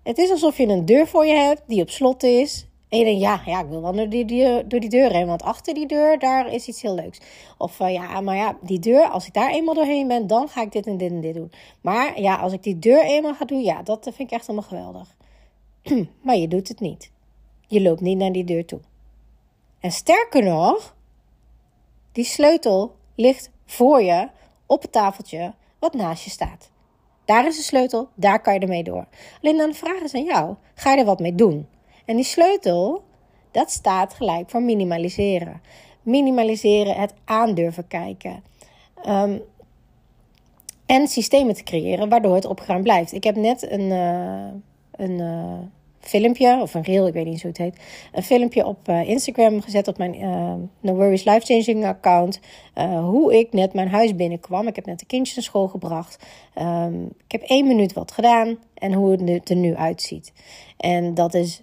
Het 0.03 0.17
is 0.17 0.29
alsof 0.29 0.57
je 0.57 0.67
een 0.67 0.85
deur 0.85 1.07
voor 1.07 1.25
je 1.25 1.33
hebt 1.33 1.61
die 1.67 1.81
op 1.81 1.89
slot 1.89 2.23
is 2.23 2.67
en 2.89 2.97
je 2.97 3.03
denkt, 3.03 3.21
ja, 3.21 3.41
ja, 3.45 3.61
ik 3.61 3.69
wil 3.69 3.81
wel 3.81 3.93
door 3.93 4.09
die, 4.09 4.25
die, 4.25 4.67
door 4.67 4.79
die 4.79 4.89
deur 4.89 5.11
heen. 5.11 5.27
Want 5.27 5.43
achter 5.43 5.73
die 5.73 5.87
deur, 5.87 6.19
daar 6.19 6.53
is 6.53 6.67
iets 6.67 6.81
heel 6.81 6.95
leuks. 6.95 7.19
Of 7.57 7.79
uh, 7.79 7.93
ja, 7.93 8.21
maar 8.21 8.35
ja, 8.35 8.57
die 8.61 8.79
deur, 8.79 9.09
als 9.09 9.27
ik 9.27 9.33
daar 9.33 9.51
eenmaal 9.51 9.73
doorheen 9.73 10.07
ben, 10.07 10.27
dan 10.27 10.47
ga 10.47 10.61
ik 10.61 10.71
dit 10.71 10.87
en 10.87 10.97
dit 10.97 11.11
en 11.11 11.21
dit 11.21 11.33
doen. 11.33 11.51
Maar 11.81 12.21
ja, 12.21 12.35
als 12.35 12.53
ik 12.53 12.63
die 12.63 12.79
deur 12.79 13.03
eenmaal 13.03 13.33
ga 13.33 13.45
doen, 13.45 13.61
ja, 13.61 13.83
dat 13.83 14.03
vind 14.03 14.19
ik 14.19 14.31
echt 14.31 14.47
helemaal 14.47 14.69
geweldig. 14.69 15.15
maar 16.23 16.35
je 16.35 16.47
doet 16.47 16.67
het 16.67 16.79
niet. 16.79 17.11
Je 17.67 17.81
loopt 17.81 18.01
niet 18.01 18.17
naar 18.17 18.31
die 18.31 18.43
deur 18.43 18.65
toe. 18.65 18.79
En 19.79 19.91
sterker 19.91 20.43
nog, 20.43 20.95
die 22.11 22.25
sleutel 22.25 22.95
ligt 23.15 23.51
voor 23.65 24.01
je 24.01 24.29
op 24.65 24.81
het 24.81 24.91
tafeltje 24.91 25.53
wat 25.79 25.93
naast 25.93 26.23
je 26.23 26.29
staat. 26.29 26.69
Daar 27.25 27.45
is 27.45 27.55
de 27.55 27.63
sleutel, 27.63 28.09
daar 28.15 28.41
kan 28.41 28.53
je 28.53 28.59
ermee 28.59 28.83
door. 28.83 29.07
Alleen 29.41 29.57
dan 29.57 29.69
de 29.69 29.75
vraag 29.75 30.01
is 30.01 30.13
aan 30.13 30.23
jou: 30.23 30.55
ga 30.75 30.91
je 30.91 30.99
er 30.99 31.05
wat 31.05 31.19
mee 31.19 31.35
doen? 31.35 31.67
En 32.05 32.15
die 32.15 32.25
sleutel, 32.25 33.03
dat 33.51 33.71
staat 33.71 34.13
gelijk 34.13 34.49
voor 34.49 34.61
minimaliseren. 34.61 35.61
Minimaliseren, 36.01 36.95
het 36.95 37.13
aandurven 37.25 37.87
kijken. 37.87 38.43
Um, 39.07 39.41
en 40.85 41.07
systemen 41.07 41.55
te 41.55 41.63
creëren 41.63 42.09
waardoor 42.09 42.35
het 42.35 42.45
opgeruimd 42.45 42.83
blijft. 42.83 43.13
Ik 43.13 43.23
heb 43.23 43.35
net 43.35 43.71
een, 43.71 43.81
uh, 43.81 44.45
een 44.91 45.19
uh, 45.19 45.53
filmpje, 45.99 46.59
of 46.61 46.73
een 46.73 46.81
reel, 46.81 47.07
ik 47.07 47.13
weet 47.13 47.25
niet 47.25 47.41
hoe 47.41 47.49
het 47.49 47.59
heet. 47.59 47.77
Een 48.11 48.23
filmpje 48.23 48.65
op 48.65 48.89
uh, 48.89 49.09
Instagram 49.09 49.61
gezet 49.61 49.87
op 49.87 49.97
mijn 49.97 50.11
No 50.79 50.93
Worries 50.93 51.23
Life 51.23 51.45
Changing 51.45 51.85
account. 51.85 52.39
hoe 53.01 53.39
ik 53.39 53.53
net 53.53 53.73
mijn 53.73 53.89
huis 53.89 54.15
binnenkwam. 54.15 54.67
Ik 54.67 54.75
heb 54.75 54.85
net 54.85 54.99
de 54.99 55.05
kindjes 55.05 55.35
naar 55.35 55.45
school 55.45 55.67
gebracht. 55.67 56.25
Um, 56.59 57.05
ik 57.05 57.31
heb 57.31 57.41
één 57.41 57.67
minuut 57.67 57.93
wat 57.93 58.11
gedaan 58.11 58.57
en 58.73 58.93
hoe 58.93 59.11
het 59.11 59.49
er 59.49 59.55
nu 59.55 59.75
uitziet. 59.75 60.33
En 60.77 61.13
dat 61.13 61.33
is 61.33 61.61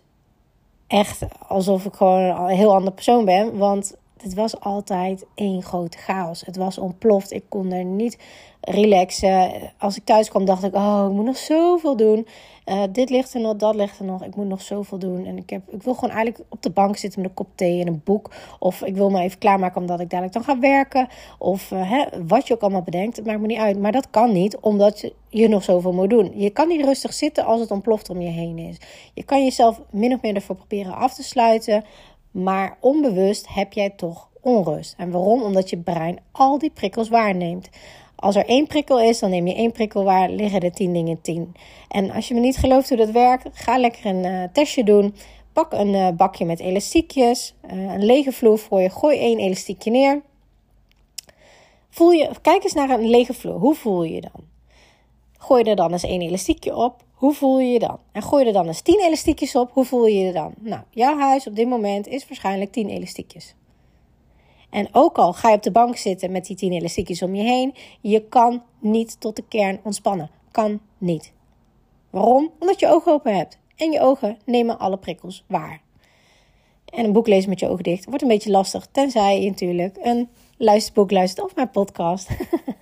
echt 0.93 1.23
alsof 1.49 1.85
ik 1.85 1.95
gewoon 1.95 2.21
een 2.21 2.57
heel 2.57 2.75
ander 2.75 2.93
persoon 2.93 3.25
ben. 3.25 3.59
Want 3.59 3.95
het 4.23 4.35
was 4.35 4.61
altijd 4.61 5.27
één 5.35 5.63
grote 5.63 5.99
chaos. 5.99 6.41
Het 6.41 6.57
was 6.57 6.79
ontploft. 6.79 7.33
Ik 7.33 7.45
kon 7.49 7.73
er 7.73 7.85
niet 7.85 8.19
relaxen. 8.61 9.53
Als 9.79 9.97
ik 9.97 10.05
thuis 10.05 10.29
kwam, 10.29 10.45
dacht 10.45 10.65
ik: 10.65 10.75
Oh, 10.75 11.07
ik 11.09 11.15
moet 11.15 11.25
nog 11.25 11.37
zoveel 11.37 11.97
doen. 11.97 12.27
Uh, 12.67 12.83
dit 12.93 13.11
ligt 13.11 13.35
er 13.35 13.41
nog, 13.41 13.57
dat 13.57 13.75
ligt 13.75 13.99
er 13.99 14.05
nog. 14.05 14.25
Ik 14.25 14.37
moet 14.37 14.49
nog 14.49 14.63
zoveel 14.63 14.99
doen. 14.99 15.27
En 15.27 15.37
ik, 15.37 15.51
heb, 15.51 15.63
ik 15.71 15.83
wil 15.83 15.95
gewoon 15.95 16.15
eigenlijk 16.15 16.45
op 16.49 16.63
de 16.63 16.71
bank 16.71 16.97
zitten 16.97 17.21
met 17.21 17.31
een 17.31 17.37
kop 17.37 17.49
thee 17.55 17.81
en 17.81 17.87
een 17.87 18.01
boek. 18.05 18.31
Of 18.59 18.83
ik 18.83 18.95
wil 18.95 19.11
me 19.11 19.21
even 19.21 19.39
klaarmaken 19.39 19.81
omdat 19.81 20.01
ik 20.01 20.11
dadelijk 20.11 20.35
dan 20.35 20.45
ga 20.45 20.59
werken. 20.59 21.09
Of 21.39 21.71
uh, 21.71 21.91
hè, 21.91 22.05
wat 22.27 22.47
je 22.47 22.55
ook 22.55 22.61
allemaal 22.61 22.83
bedenkt. 22.83 23.17
Het 23.17 23.27
maakt 23.27 23.41
me 23.41 23.47
niet 23.47 23.59
uit. 23.59 23.79
Maar 23.79 23.93
dat 23.93 24.11
kan 24.11 24.33
niet, 24.33 24.57
omdat 24.57 25.13
je 25.29 25.49
nog 25.49 25.63
zoveel 25.63 25.93
moet 25.93 26.11
doen. 26.11 26.33
Je 26.35 26.51
kan 26.51 26.69
niet 26.69 26.85
rustig 26.85 27.13
zitten 27.13 27.45
als 27.45 27.61
het 27.61 27.71
ontploft 27.71 28.11
om 28.11 28.21
je 28.21 28.31
heen 28.31 28.59
is. 28.59 28.77
Je 29.15 29.23
kan 29.23 29.45
jezelf 29.45 29.81
min 29.91 30.13
of 30.13 30.23
meer 30.23 30.35
ervoor 30.35 30.57
proberen 30.57 30.95
af 30.95 31.15
te 31.15 31.23
sluiten. 31.23 31.85
Maar 32.33 32.77
onbewust 32.81 33.49
heb 33.49 33.73
jij 33.73 33.91
toch 33.91 34.29
onrust. 34.41 34.95
En 34.99 35.11
waarom? 35.11 35.43
Omdat 35.43 35.71
je 35.71 35.79
brein 35.79 36.19
al 36.33 36.59
die 36.59 36.71
prikkels 36.71 37.09
waarneemt. 37.09 37.69
Als 38.17 38.37
er 38.37 38.47
één 38.47 38.67
prikkel 38.67 39.01
is, 39.01 39.19
dan 39.19 39.31
neem 39.31 39.47
je 39.47 39.55
één 39.55 39.73
prikkel 39.73 40.05
waar, 40.05 40.31
liggen 40.31 40.61
er 40.61 40.73
tien 40.73 40.93
dingen 40.93 41.21
tien. 41.21 41.55
En 41.89 42.11
als 42.11 42.29
je 42.29 42.35
me 42.35 42.41
niet 42.41 42.57
gelooft 42.57 42.89
hoe 42.89 42.99
dat 42.99 43.11
werkt, 43.11 43.49
ga 43.53 43.79
lekker 43.79 44.07
een 44.07 44.25
uh, 44.25 44.45
testje 44.53 44.85
doen. 44.85 45.15
Pak 45.53 45.73
een 45.73 45.95
uh, 45.95 46.09
bakje 46.09 46.45
met 46.45 46.61
elastiekjes, 46.61 47.55
uh, 47.73 47.93
een 47.93 48.05
lege 48.05 48.33
vloer 48.33 48.59
voor 48.59 48.81
je, 48.81 48.91
gooi 48.91 49.19
één 49.19 49.39
elastiekje 49.39 49.91
neer. 49.91 50.23
Voel 51.91 52.11
je, 52.11 52.31
kijk 52.43 52.65
eens 52.65 52.73
naar 52.73 52.91
een 52.91 53.09
lege 53.09 53.35
vloer, 53.35 53.59
hoe 53.59 53.75
voel 53.75 54.03
je 54.03 54.15
je 54.15 54.21
dan? 54.21 54.45
Gooi 55.39 55.63
er 55.63 55.77
dan 55.77 55.93
eens 55.93 56.05
één 56.05 56.21
elastiekje 56.21 56.77
op, 56.77 57.03
hoe 57.23 57.35
voel 57.35 57.61
je 57.61 57.73
je 57.73 57.79
dan? 57.79 57.99
En 58.13 58.23
gooi 58.23 58.47
er 58.47 58.53
dan 58.53 58.67
eens 58.67 58.81
tien 58.81 59.01
elastiekjes 59.01 59.57
op, 59.57 59.71
hoe 59.73 59.85
voel 59.85 60.07
je 60.07 60.19
je 60.19 60.33
dan? 60.33 60.55
Nou, 60.61 60.83
jouw 60.91 61.19
huis 61.19 61.47
op 61.47 61.57
dit 61.57 61.69
moment 61.69 62.07
is 62.07 62.29
waarschijnlijk 62.29 62.73
tien 62.73 62.89
elastiekjes. 62.89 63.55
En 64.71 64.89
ook 64.93 65.19
al 65.19 65.33
ga 65.33 65.49
je 65.49 65.57
op 65.57 65.63
de 65.63 65.71
bank 65.71 65.97
zitten 65.97 66.33
met 66.33 66.47
die 66.47 66.57
tien 66.57 66.73
elastiekjes 66.73 67.23
om 67.23 67.35
je 67.35 67.43
heen, 67.43 67.75
je 68.01 68.29
kan 68.29 68.63
niet 68.79 69.21
tot 69.21 69.37
de 69.37 69.45
kern 69.49 69.81
ontspannen. 69.83 70.31
Kan 70.51 70.81
niet. 70.99 71.33
Waarom? 72.11 72.51
Omdat 72.59 72.81
je 72.81 72.89
ogen 72.89 73.13
open 73.13 73.37
hebt. 73.37 73.59
En 73.77 73.91
je 73.91 74.01
ogen 74.01 74.39
nemen 74.45 74.79
alle 74.79 74.97
prikkels 74.97 75.45
waar. 75.47 75.81
En 76.85 77.05
een 77.05 77.13
boek 77.13 77.27
lezen 77.27 77.51
met 77.51 77.61
je 77.61 77.69
ogen 77.69 77.85
dicht 77.85 78.05
wordt 78.05 78.23
een 78.23 78.29
beetje 78.29 78.51
lastig, 78.51 78.87
tenzij 78.93 79.43
je 79.43 79.51
natuurlijk 79.51 79.99
een 80.03 80.29
luisterboek 80.63 81.11
luistert 81.11 81.47
of 81.47 81.55
mijn 81.55 81.71
podcast. 81.71 82.29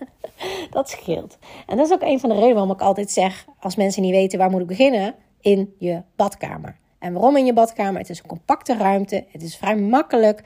dat 0.71 0.89
scheelt. 0.89 1.39
En 1.67 1.77
dat 1.77 1.87
is 1.87 1.93
ook 1.93 2.03
een 2.03 2.21
van 2.21 2.29
de 2.29 2.35
redenen 2.35 2.55
waarom 2.55 2.75
ik 2.75 2.81
altijd 2.81 3.11
zeg, 3.11 3.47
als 3.61 3.77
mensen 3.77 4.03
niet 4.03 4.11
weten 4.11 4.39
waar 4.39 4.51
moet 4.51 4.61
ik 4.61 4.67
beginnen, 4.67 5.15
in 5.41 5.75
je 5.79 6.03
badkamer. 6.17 6.77
En 6.99 7.13
waarom 7.13 7.37
in 7.37 7.47
je 7.47 7.53
badkamer? 7.53 8.01
Het 8.01 8.11
is 8.11 8.19
een 8.19 8.27
compacte 8.27 8.77
ruimte. 8.77 9.25
Het 9.29 9.43
is 9.43 9.57
vrij 9.57 9.77
makkelijk. 9.77 10.43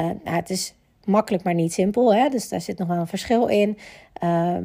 Uh, 0.00 0.04
nou, 0.04 0.36
het 0.36 0.50
is 0.50 0.74
makkelijk, 1.04 1.44
maar 1.44 1.54
niet 1.54 1.72
simpel. 1.72 2.14
Hè? 2.14 2.28
Dus 2.28 2.48
daar 2.48 2.60
zit 2.60 2.78
nog 2.78 2.88
wel 2.88 2.96
een 2.96 3.06
verschil 3.06 3.46
in. 3.46 3.78
Uh, 4.22 4.56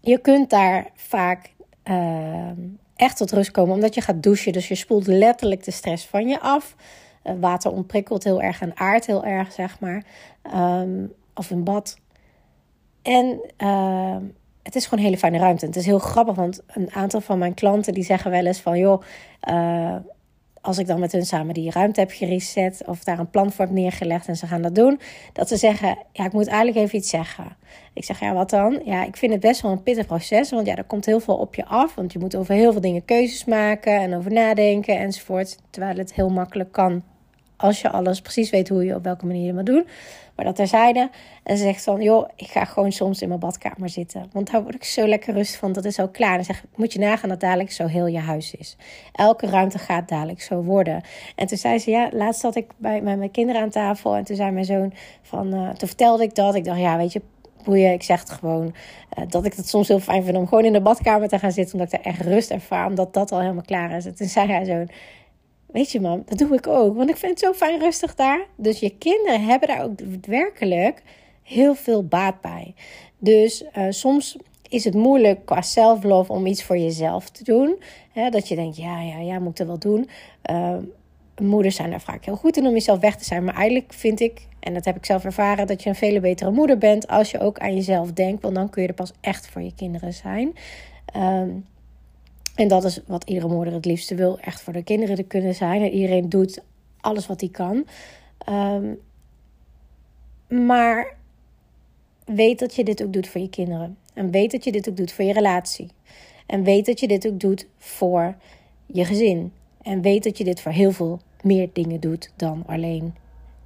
je 0.00 0.18
kunt 0.18 0.50
daar 0.50 0.90
vaak 0.94 1.52
uh, 1.84 2.50
echt 2.96 3.16
tot 3.16 3.32
rust 3.32 3.50
komen 3.50 3.74
omdat 3.74 3.94
je 3.94 4.00
gaat 4.00 4.22
douchen. 4.22 4.52
Dus 4.52 4.68
je 4.68 4.74
spoelt 4.74 5.06
letterlijk 5.06 5.64
de 5.64 5.70
stress 5.70 6.06
van 6.06 6.28
je 6.28 6.40
af. 6.40 6.74
Uh, 7.24 7.32
water 7.40 7.70
ontprikkelt 7.70 8.24
heel 8.24 8.42
erg 8.42 8.60
en 8.60 8.76
aard 8.76 9.06
heel 9.06 9.24
erg, 9.24 9.52
zeg 9.52 9.80
maar. 9.80 10.04
Um, 10.54 11.12
of 11.34 11.50
een 11.50 11.64
bad. 11.64 11.98
En 13.02 13.40
ehm, 13.56 14.22
het 14.62 14.74
is 14.74 14.84
gewoon 14.84 14.98
een 14.98 15.04
hele 15.04 15.20
fijne 15.20 15.38
ruimte. 15.38 15.66
Het 15.66 15.76
is 15.76 15.86
heel 15.86 15.98
grappig, 15.98 16.34
want 16.34 16.62
een 16.66 16.92
aantal 16.92 17.20
van 17.20 17.38
mijn 17.38 17.54
klanten 17.54 17.94
die 17.94 18.04
zeggen 18.04 18.30
wel 18.30 18.46
eens 18.46 18.60
van... 18.60 18.78
joh, 18.78 19.02
uh, 19.50 19.96
als 20.64 20.78
ik 20.78 20.86
dan 20.86 21.00
met 21.00 21.12
hun 21.12 21.26
samen 21.26 21.54
die 21.54 21.70
ruimte 21.70 22.00
heb 22.00 22.10
gereset 22.10 22.82
of 22.86 23.04
daar 23.04 23.18
een 23.18 23.30
plan 23.30 23.52
voor 23.52 23.64
heb 23.64 23.74
neergelegd 23.74 24.28
en 24.28 24.36
ze 24.36 24.46
gaan 24.46 24.62
dat 24.62 24.74
doen, 24.74 25.00
dat 25.32 25.48
ze 25.48 25.56
zeggen: 25.56 25.98
Ja, 26.12 26.24
ik 26.24 26.32
moet 26.32 26.46
eigenlijk 26.46 26.76
even 26.76 26.98
iets 26.98 27.10
zeggen. 27.10 27.56
Ik 27.92 28.04
zeg: 28.04 28.20
Ja, 28.20 28.34
wat 28.34 28.50
dan? 28.50 28.80
Ja, 28.84 29.04
ik 29.04 29.16
vind 29.16 29.32
het 29.32 29.40
best 29.40 29.60
wel 29.60 29.72
een 29.72 29.82
pittig 29.82 30.06
proces, 30.06 30.50
want 30.50 30.66
ja, 30.66 30.76
er 30.76 30.84
komt 30.84 31.06
heel 31.06 31.20
veel 31.20 31.36
op 31.36 31.54
je 31.54 31.64
af. 31.64 31.94
Want 31.94 32.12
je 32.12 32.18
moet 32.18 32.36
over 32.36 32.54
heel 32.54 32.72
veel 32.72 32.80
dingen 32.80 33.04
keuzes 33.04 33.44
maken 33.44 34.00
en 34.00 34.14
over 34.14 34.32
nadenken 34.32 34.98
enzovoort. 34.98 35.58
Terwijl 35.70 35.96
het 35.96 36.14
heel 36.14 36.28
makkelijk 36.28 36.72
kan 36.72 37.02
als 37.56 37.80
je 37.80 37.90
alles 37.90 38.20
precies 38.20 38.50
weet 38.50 38.68
hoe 38.68 38.84
je 38.84 38.94
op 38.94 39.04
welke 39.04 39.26
manier 39.26 39.46
je 39.46 39.54
moet 39.54 39.66
doen. 39.66 39.86
Maar 40.34 40.44
dat 40.44 40.56
terzijde. 40.56 41.10
En 41.42 41.56
ze 41.56 41.62
zegt 41.62 41.82
van, 41.82 42.02
joh, 42.02 42.28
ik 42.36 42.46
ga 42.46 42.64
gewoon 42.64 42.92
soms 42.92 43.22
in 43.22 43.28
mijn 43.28 43.40
badkamer 43.40 43.88
zitten. 43.88 44.28
Want 44.32 44.50
daar 44.50 44.62
word 44.62 44.74
ik 44.74 44.84
zo 44.84 45.06
lekker 45.06 45.34
rustig 45.34 45.58
van. 45.58 45.72
Dat 45.72 45.84
is 45.84 45.98
al 45.98 46.08
klaar. 46.08 46.38
En 46.38 46.44
zeg 46.44 46.64
moet 46.74 46.92
je 46.92 46.98
nagaan 46.98 47.28
dat 47.28 47.40
dadelijk 47.40 47.72
zo 47.72 47.86
heel 47.86 48.06
je 48.06 48.18
huis 48.18 48.54
is. 48.54 48.76
Elke 49.12 49.46
ruimte 49.46 49.78
gaat 49.78 50.08
dadelijk 50.08 50.42
zo 50.42 50.62
worden. 50.62 51.02
En 51.36 51.46
toen 51.46 51.58
zei 51.58 51.78
ze, 51.78 51.90
ja, 51.90 52.08
laatst 52.12 52.40
zat 52.40 52.56
ik 52.56 52.70
bij, 52.76 53.00
met 53.00 53.18
mijn 53.18 53.30
kinderen 53.30 53.62
aan 53.62 53.70
tafel. 53.70 54.14
En 54.14 54.24
toen 54.24 54.36
zei 54.36 54.50
mijn 54.50 54.64
zoon 54.64 54.92
van, 55.22 55.54
uh, 55.54 55.70
toen 55.70 55.88
vertelde 55.88 56.22
ik 56.22 56.34
dat. 56.34 56.54
Ik 56.54 56.64
dacht, 56.64 56.80
ja, 56.80 56.96
weet 56.96 57.12
je, 57.12 57.22
boeien. 57.64 57.92
Ik 57.92 58.02
zeg 58.02 58.20
het 58.20 58.30
gewoon 58.30 58.74
uh, 59.18 59.24
dat 59.28 59.44
ik 59.44 59.54
het 59.54 59.68
soms 59.68 59.88
heel 59.88 60.00
fijn 60.00 60.24
vind 60.24 60.36
om 60.36 60.48
gewoon 60.48 60.64
in 60.64 60.72
de 60.72 60.80
badkamer 60.80 61.28
te 61.28 61.38
gaan 61.38 61.52
zitten. 61.52 61.78
Omdat 61.78 61.92
ik 61.92 61.98
er 61.98 62.06
echt 62.06 62.20
rust 62.20 62.50
ervaar. 62.50 62.86
Omdat 62.86 63.14
dat 63.14 63.32
al 63.32 63.40
helemaal 63.40 63.62
klaar 63.62 63.90
is. 63.96 64.06
En 64.06 64.14
toen 64.14 64.28
zei 64.28 64.48
hij 64.48 64.64
zo 64.64 64.84
Weet 65.74 65.92
je, 65.92 66.00
man, 66.00 66.22
dat 66.26 66.38
doe 66.38 66.54
ik 66.54 66.66
ook. 66.66 66.96
Want 66.96 67.10
ik 67.10 67.16
vind 67.16 67.30
het 67.30 67.40
zo 67.40 67.52
fijn 67.52 67.78
rustig 67.78 68.14
daar. 68.14 68.46
Dus 68.56 68.80
je 68.80 68.96
kinderen 68.98 69.44
hebben 69.44 69.68
daar 69.68 69.82
ook 69.82 69.98
werkelijk 70.26 71.02
heel 71.42 71.74
veel 71.74 72.04
baat 72.04 72.40
bij. 72.40 72.74
Dus 73.18 73.64
uh, 73.76 73.86
soms 73.90 74.36
is 74.68 74.84
het 74.84 74.94
moeilijk 74.94 75.44
qua 75.44 75.62
self-love 75.62 76.32
om 76.32 76.46
iets 76.46 76.64
voor 76.64 76.78
jezelf 76.78 77.30
te 77.30 77.44
doen. 77.44 77.76
dat 78.30 78.48
je 78.48 78.54
denkt, 78.54 78.76
ja, 78.76 79.00
ja, 79.00 79.18
ja, 79.18 79.38
moet 79.38 79.60
ik 79.60 79.66
wel 79.66 79.78
doen. 79.78 80.08
Uh, 80.50 80.76
moeders 81.40 81.76
zijn 81.76 81.90
daar 81.90 82.00
vaak 82.00 82.24
heel 82.24 82.36
goed 82.36 82.56
in 82.56 82.66
om 82.66 82.72
jezelf 82.72 83.00
weg 83.00 83.16
te 83.16 83.24
zijn. 83.24 83.44
Maar 83.44 83.54
eigenlijk 83.54 83.92
vind 83.92 84.20
ik, 84.20 84.46
en 84.60 84.74
dat 84.74 84.84
heb 84.84 84.96
ik 84.96 85.04
zelf 85.04 85.24
ervaren, 85.24 85.66
dat 85.66 85.82
je 85.82 85.88
een 85.88 85.94
veel 85.94 86.20
betere 86.20 86.50
moeder 86.50 86.78
bent 86.78 87.08
als 87.08 87.30
je 87.30 87.40
ook 87.40 87.58
aan 87.58 87.74
jezelf 87.74 88.12
denkt. 88.12 88.42
Want 88.42 88.54
dan 88.54 88.70
kun 88.70 88.82
je 88.82 88.88
er 88.88 88.94
pas 88.94 89.12
echt 89.20 89.48
voor 89.48 89.62
je 89.62 89.74
kinderen 89.74 90.12
zijn. 90.12 90.52
Um, 91.16 91.64
en 92.54 92.68
dat 92.68 92.84
is 92.84 93.00
wat 93.06 93.24
iedere 93.24 93.48
moeder 93.48 93.74
het 93.74 93.84
liefste 93.84 94.14
wil. 94.14 94.38
Echt 94.38 94.60
voor 94.60 94.72
de 94.72 94.82
kinderen 94.82 95.16
te 95.16 95.22
kunnen 95.22 95.54
zijn. 95.54 95.82
En 95.82 95.90
iedereen 95.90 96.28
doet 96.28 96.62
alles 97.00 97.26
wat 97.26 97.40
hij 97.40 97.50
kan. 97.50 97.86
Um, 98.48 99.00
maar 100.48 101.16
weet 102.24 102.58
dat 102.58 102.74
je 102.74 102.84
dit 102.84 103.02
ook 103.02 103.12
doet 103.12 103.28
voor 103.28 103.40
je 103.40 103.48
kinderen. 103.48 103.96
En 104.14 104.30
weet 104.30 104.50
dat 104.50 104.64
je 104.64 104.72
dit 104.72 104.88
ook 104.88 104.96
doet 104.96 105.12
voor 105.12 105.24
je 105.24 105.32
relatie. 105.32 105.88
En 106.46 106.62
weet 106.62 106.86
dat 106.86 107.00
je 107.00 107.08
dit 107.08 107.26
ook 107.26 107.40
doet 107.40 107.66
voor 107.76 108.36
je 108.86 109.04
gezin. 109.04 109.52
En 109.82 110.00
weet 110.00 110.24
dat 110.24 110.38
je 110.38 110.44
dit 110.44 110.60
voor 110.60 110.72
heel 110.72 110.92
veel 110.92 111.20
meer 111.42 111.68
dingen 111.72 112.00
doet 112.00 112.32
dan 112.36 112.62
alleen 112.66 113.14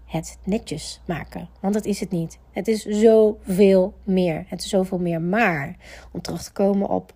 het 0.04 0.38
netjes 0.44 1.00
maken. 1.04 1.48
Want 1.60 1.74
dat 1.74 1.84
is 1.84 2.00
het 2.00 2.10
niet. 2.10 2.38
Het 2.50 2.68
is 2.68 2.84
zoveel 2.84 3.94
meer. 4.04 4.44
Het 4.48 4.60
is 4.60 4.68
zoveel 4.68 4.98
meer. 4.98 5.20
Maar 5.20 5.76
om 6.12 6.20
terug 6.20 6.42
te 6.42 6.52
komen 6.52 6.88
op 6.88 7.14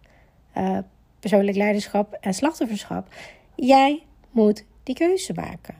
uh, 0.56 0.78
persoonlijk 1.22 1.56
leiderschap 1.56 2.12
en 2.20 2.34
slachtofferschap. 2.34 3.08
Jij 3.54 4.02
moet 4.30 4.64
die 4.82 4.94
keuze 4.94 5.32
maken. 5.34 5.74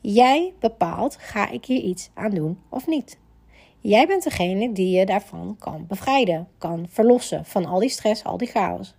Jij 0.00 0.52
bepaalt: 0.60 1.16
ga 1.20 1.50
ik 1.50 1.64
hier 1.64 1.82
iets 1.82 2.10
aan 2.14 2.30
doen 2.30 2.58
of 2.68 2.86
niet? 2.86 3.18
Jij 3.80 4.06
bent 4.06 4.22
degene 4.22 4.72
die 4.72 4.98
je 4.98 5.06
daarvan 5.06 5.56
kan 5.58 5.86
bevrijden, 5.86 6.48
kan 6.58 6.86
verlossen 6.90 7.44
van 7.44 7.66
al 7.66 7.78
die 7.78 7.88
stress, 7.88 8.24
al 8.24 8.36
die 8.36 8.48
chaos. 8.48 8.94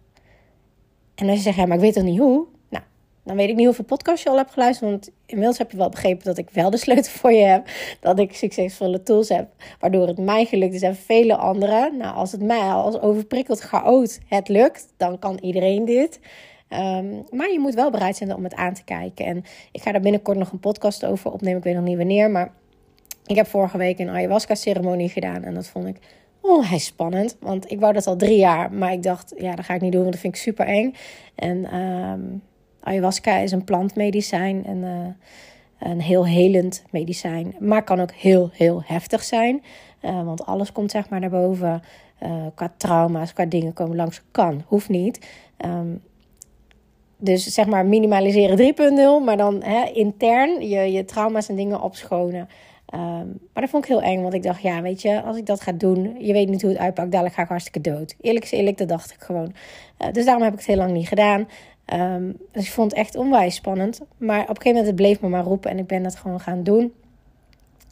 En 1.16 1.28
als 1.28 1.38
je 1.38 1.44
zegt, 1.44 1.68
maar 1.68 1.78
ik 1.78 1.84
weet 1.84 1.94
toch 1.94 2.04
niet 2.04 2.20
hoe? 2.20 2.46
Dan 3.28 3.36
weet 3.36 3.50
ik 3.50 3.56
niet 3.56 3.66
hoeveel 3.66 3.86
podcasts 3.86 4.24
je 4.24 4.30
al 4.30 4.38
hebt 4.38 4.52
geluisterd. 4.52 4.90
Want 4.90 5.12
inmiddels 5.26 5.58
heb 5.58 5.72
je 5.72 5.78
wel 5.78 5.90
begrepen 5.90 6.26
dat 6.26 6.38
ik 6.38 6.50
wel 6.50 6.70
de 6.70 6.78
sleutel 6.78 7.12
voor 7.12 7.32
je 7.32 7.44
heb. 7.44 7.68
Dat 8.00 8.20
ik 8.20 8.36
succesvolle 8.36 9.04
tools 9.04 9.30
heb, 9.30 9.48
waardoor 9.80 10.08
het 10.08 10.18
mij 10.18 10.46
gelukt 10.46 10.74
is 10.74 10.82
en 10.82 10.96
vele 10.96 11.36
anderen. 11.36 11.98
Nou, 11.98 12.16
als 12.16 12.32
het 12.32 12.42
mij 12.42 12.60
als 12.60 13.00
overprikkeld 13.00 13.60
chaot 13.60 14.20
het 14.28 14.48
lukt, 14.48 14.94
dan 14.98 15.20
kan 15.20 15.38
iedereen 15.42 15.86
dit. 15.86 16.20
Ehm, 16.68 17.06
maar 17.30 17.52
je 17.52 17.60
moet 17.60 17.74
wel 17.74 17.92
bereid 17.92 18.16
zijn 18.16 18.36
om 18.36 18.44
het 18.44 18.56
aan 18.56 18.74
te 18.74 18.84
kijken. 18.84 19.26
En 19.26 19.44
ik 19.72 19.82
ga 19.82 19.92
daar 19.92 20.02
binnenkort 20.02 20.38
nog 20.38 20.52
een 20.52 20.60
podcast 20.60 21.06
over 21.06 21.32
opnemen. 21.32 21.58
Ik 21.58 21.64
weet 21.64 21.76
nog 21.76 21.84
niet 21.84 21.98
wanneer, 21.98 22.32
maar 22.32 22.54
ik 23.26 23.36
heb 23.36 23.48
vorige 23.48 23.78
week 23.78 24.00
een 24.00 24.10
ayahuasca-ceremonie 24.10 25.10
gedaan. 25.10 25.44
En 25.44 25.54
dat 25.54 25.68
vond 25.68 25.88
ik 25.88 25.98
onwijs 26.42 26.86
spannend. 26.86 27.38
Want 27.40 27.72
ik 27.72 27.80
wou 27.80 27.94
dat 27.94 28.08
al 28.08 28.16
drie 28.16 28.38
jaar. 28.38 28.74
Maar 28.74 28.92
ik 28.92 29.04
dacht, 29.04 29.34
ja, 29.38 29.56
dat 29.56 29.66
ga 29.66 29.74
ik 29.74 29.82
niet 29.82 29.92
doen, 29.92 30.02
want 30.02 30.14
dat 30.14 30.22
vind 30.22 30.36
ik 30.36 30.42
super 30.42 30.66
eng. 30.66 30.94
En 31.36 31.76
um, 31.76 32.42
ayahuasca 32.88 33.38
is 33.38 33.52
een 33.52 33.64
plantmedicijn. 33.64 34.66
En 34.66 34.78
uh, 34.78 35.08
een 35.80 36.02
heel 36.02 36.26
helend 36.26 36.84
medicijn. 36.90 37.56
Maar 37.60 37.84
kan 37.84 38.00
ook 38.00 38.12
heel, 38.12 38.50
heel 38.54 38.82
heftig 38.86 39.24
zijn. 39.24 39.64
Uh, 40.02 40.24
want 40.24 40.46
alles 40.46 40.72
komt 40.72 40.92
zeg 40.92 41.10
maar 41.10 41.20
naar 41.20 41.30
boven. 41.30 41.82
Uh, 42.24 42.46
qua 42.56 42.74
trauma's, 42.78 43.34
qua 43.34 43.46
dingen 43.46 43.74
komen 43.74 43.96
langs. 43.96 44.22
Kan, 44.32 44.64
hoeft 44.68 44.90
niet. 44.90 45.28
Um, 45.66 46.02
dus 47.18 47.44
zeg 47.44 47.66
maar 47.66 47.86
minimaliseren 47.86 48.58
3.0, 49.22 49.26
maar 49.26 49.38
dan 49.38 49.64
hè, 49.64 49.90
intern 49.94 50.68
je, 50.68 50.92
je 50.92 51.06
trauma's 51.06 51.50
en 51.50 51.56
dingen 51.56 51.82
opschonen. 51.82 52.50
Um, 52.94 53.40
maar 53.54 53.64
dat 53.64 53.70
vond 53.70 53.84
ik 53.84 53.90
heel 53.90 54.02
eng, 54.02 54.22
want 54.22 54.34
ik 54.34 54.44
dacht, 54.44 54.62
ja, 54.62 54.82
weet 54.82 55.02
je, 55.02 55.22
als 55.22 55.38
ik 55.38 55.46
dat 55.46 55.62
ga 55.62 55.72
doen, 55.72 56.16
je 56.20 56.34
weet 56.34 56.50
niet 56.50 56.62
hoe 56.62 56.72
het 56.72 56.80
uitpakt, 56.80 57.12
dadelijk 57.12 57.36
ga 57.36 57.42
ik 57.42 57.48
hartstikke 57.48 57.90
dood. 57.90 58.16
Eerlijk 58.22 58.46
is 58.46 58.52
eerlijk, 58.52 58.78
dat 58.78 58.88
dacht 58.88 59.12
ik 59.12 59.20
gewoon. 59.20 59.54
Dus 60.12 60.26
daarom 60.26 60.44
heb 60.44 60.54
ik 60.54 60.60
het 60.60 60.68
heel 60.68 60.78
lang 60.78 60.92
niet 60.92 61.08
gedaan. 61.08 61.48
Um, 61.94 62.38
dus 62.52 62.66
ik 62.66 62.72
vond 62.72 62.92
het 62.92 63.00
echt 63.00 63.16
onwijs 63.16 63.56
spannend. 63.56 64.02
Maar 64.18 64.42
op 64.42 64.50
een 64.50 64.56
gegeven 64.56 64.68
moment 64.70 64.86
het 64.86 64.96
bleef 64.96 65.22
me 65.22 65.30
maar 65.30 65.44
roepen 65.44 65.72
en 65.72 65.78
ik 65.78 65.88
ben 65.88 66.04
dat 66.04 66.16
gewoon 66.16 66.40
gaan 66.40 66.64
doen. 66.64 66.94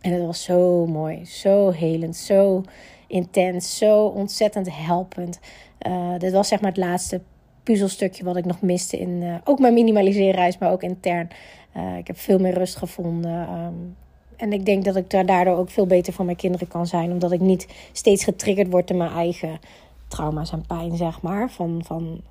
En 0.01 0.11
het 0.11 0.25
was 0.25 0.43
zo 0.43 0.85
mooi, 0.85 1.25
zo 1.25 1.69
helend, 1.69 2.15
zo 2.15 2.63
intens, 3.07 3.77
zo 3.77 4.05
ontzettend 4.05 4.67
helpend. 4.71 5.39
Uh, 5.87 6.17
dit 6.17 6.31
was 6.31 6.47
zeg 6.47 6.61
maar 6.61 6.69
het 6.69 6.79
laatste 6.79 7.21
puzzelstukje 7.63 8.23
wat 8.23 8.35
ik 8.35 8.45
nog 8.45 8.61
miste 8.61 8.97
in 8.97 9.09
uh, 9.09 9.35
ook 9.43 9.59
mijn 9.59 9.73
minimaliseerreis, 9.73 10.57
maar 10.57 10.71
ook 10.71 10.83
intern. 10.83 11.29
Uh, 11.77 11.97
ik 11.97 12.07
heb 12.07 12.17
veel 12.17 12.39
meer 12.39 12.53
rust 12.53 12.75
gevonden. 12.75 13.49
Um, 13.49 13.95
en 14.35 14.53
ik 14.53 14.65
denk 14.65 14.85
dat 14.85 14.95
ik 14.95 15.09
daar 15.09 15.25
daardoor 15.25 15.57
ook 15.57 15.69
veel 15.69 15.85
beter 15.87 16.13
voor 16.13 16.25
mijn 16.25 16.37
kinderen 16.37 16.67
kan 16.67 16.87
zijn. 16.87 17.11
Omdat 17.11 17.31
ik 17.31 17.39
niet 17.39 17.67
steeds 17.91 18.23
getriggerd 18.23 18.71
word 18.71 18.89
in 18.89 18.97
mijn 18.97 19.11
eigen 19.11 19.59
trauma's 20.07 20.51
en 20.51 20.65
pijn, 20.67 20.95
zeg 20.95 21.21
maar. 21.21 21.49
Van, 21.51 21.81
van 21.85 22.21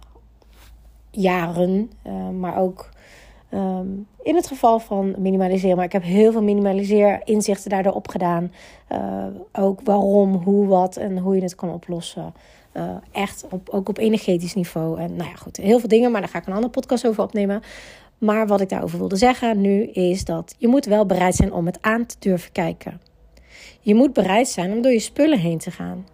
jaren. 1.17 1.91
Uh, 2.07 2.29
maar 2.29 2.59
ook 2.59 2.89
um, 3.55 4.07
in 4.23 4.35
het 4.35 4.47
geval 4.47 4.79
van 4.79 5.15
minimaliseren. 5.19 5.77
Maar 5.77 5.85
ik 5.85 5.93
heb 5.93 6.03
heel 6.03 6.33
veel 6.33 6.43
minimaliseer 6.43 7.21
inzichten 7.25 7.71
daardoor 7.71 7.93
opgedaan. 7.93 8.53
Uh, 8.93 9.27
ook 9.53 9.81
waarom, 9.85 10.35
hoe, 10.35 10.67
wat 10.67 10.97
en 10.97 11.19
hoe 11.19 11.35
je 11.35 11.43
het 11.43 11.55
kan 11.55 11.73
oplossen. 11.73 12.35
Uh, 12.77 12.83
echt 13.13 13.47
op, 13.51 13.69
ook 13.69 13.89
op 13.89 13.99
energetisch 13.99 14.55
niveau. 14.55 15.01
En 15.01 15.17
nou 15.17 15.31
ja, 15.31 15.37
goed, 15.37 15.57
heel 15.57 15.79
veel 15.79 15.89
dingen. 15.89 16.11
Maar 16.11 16.21
daar 16.21 16.31
ga 16.31 16.39
ik 16.39 16.47
een 16.47 16.53
andere 16.53 16.73
podcast 16.73 17.07
over 17.07 17.23
opnemen. 17.23 17.63
Maar 18.19 18.47
wat 18.47 18.61
ik 18.61 18.69
daarover 18.69 18.99
wilde 18.99 19.17
zeggen 19.17 19.61
nu 19.61 19.83
is 19.83 20.25
dat 20.25 20.55
je 20.59 20.69
moet 20.69 20.85
wel 20.85 21.07
bereid 21.07 21.35
zijn 21.35 21.53
om 21.53 21.67
het 21.67 21.79
aan 21.81 22.07
te 22.07 22.17
durven 22.19 22.53
kijken. 22.53 23.01
Je 23.81 23.95
moet 23.95 24.13
bereid 24.13 24.49
zijn 24.49 24.73
om 24.73 24.83
door 24.83 24.93
je 24.93 24.99
spullen 24.99 25.39
heen 25.39 25.59
te 25.59 25.71
gaan. 25.71 26.07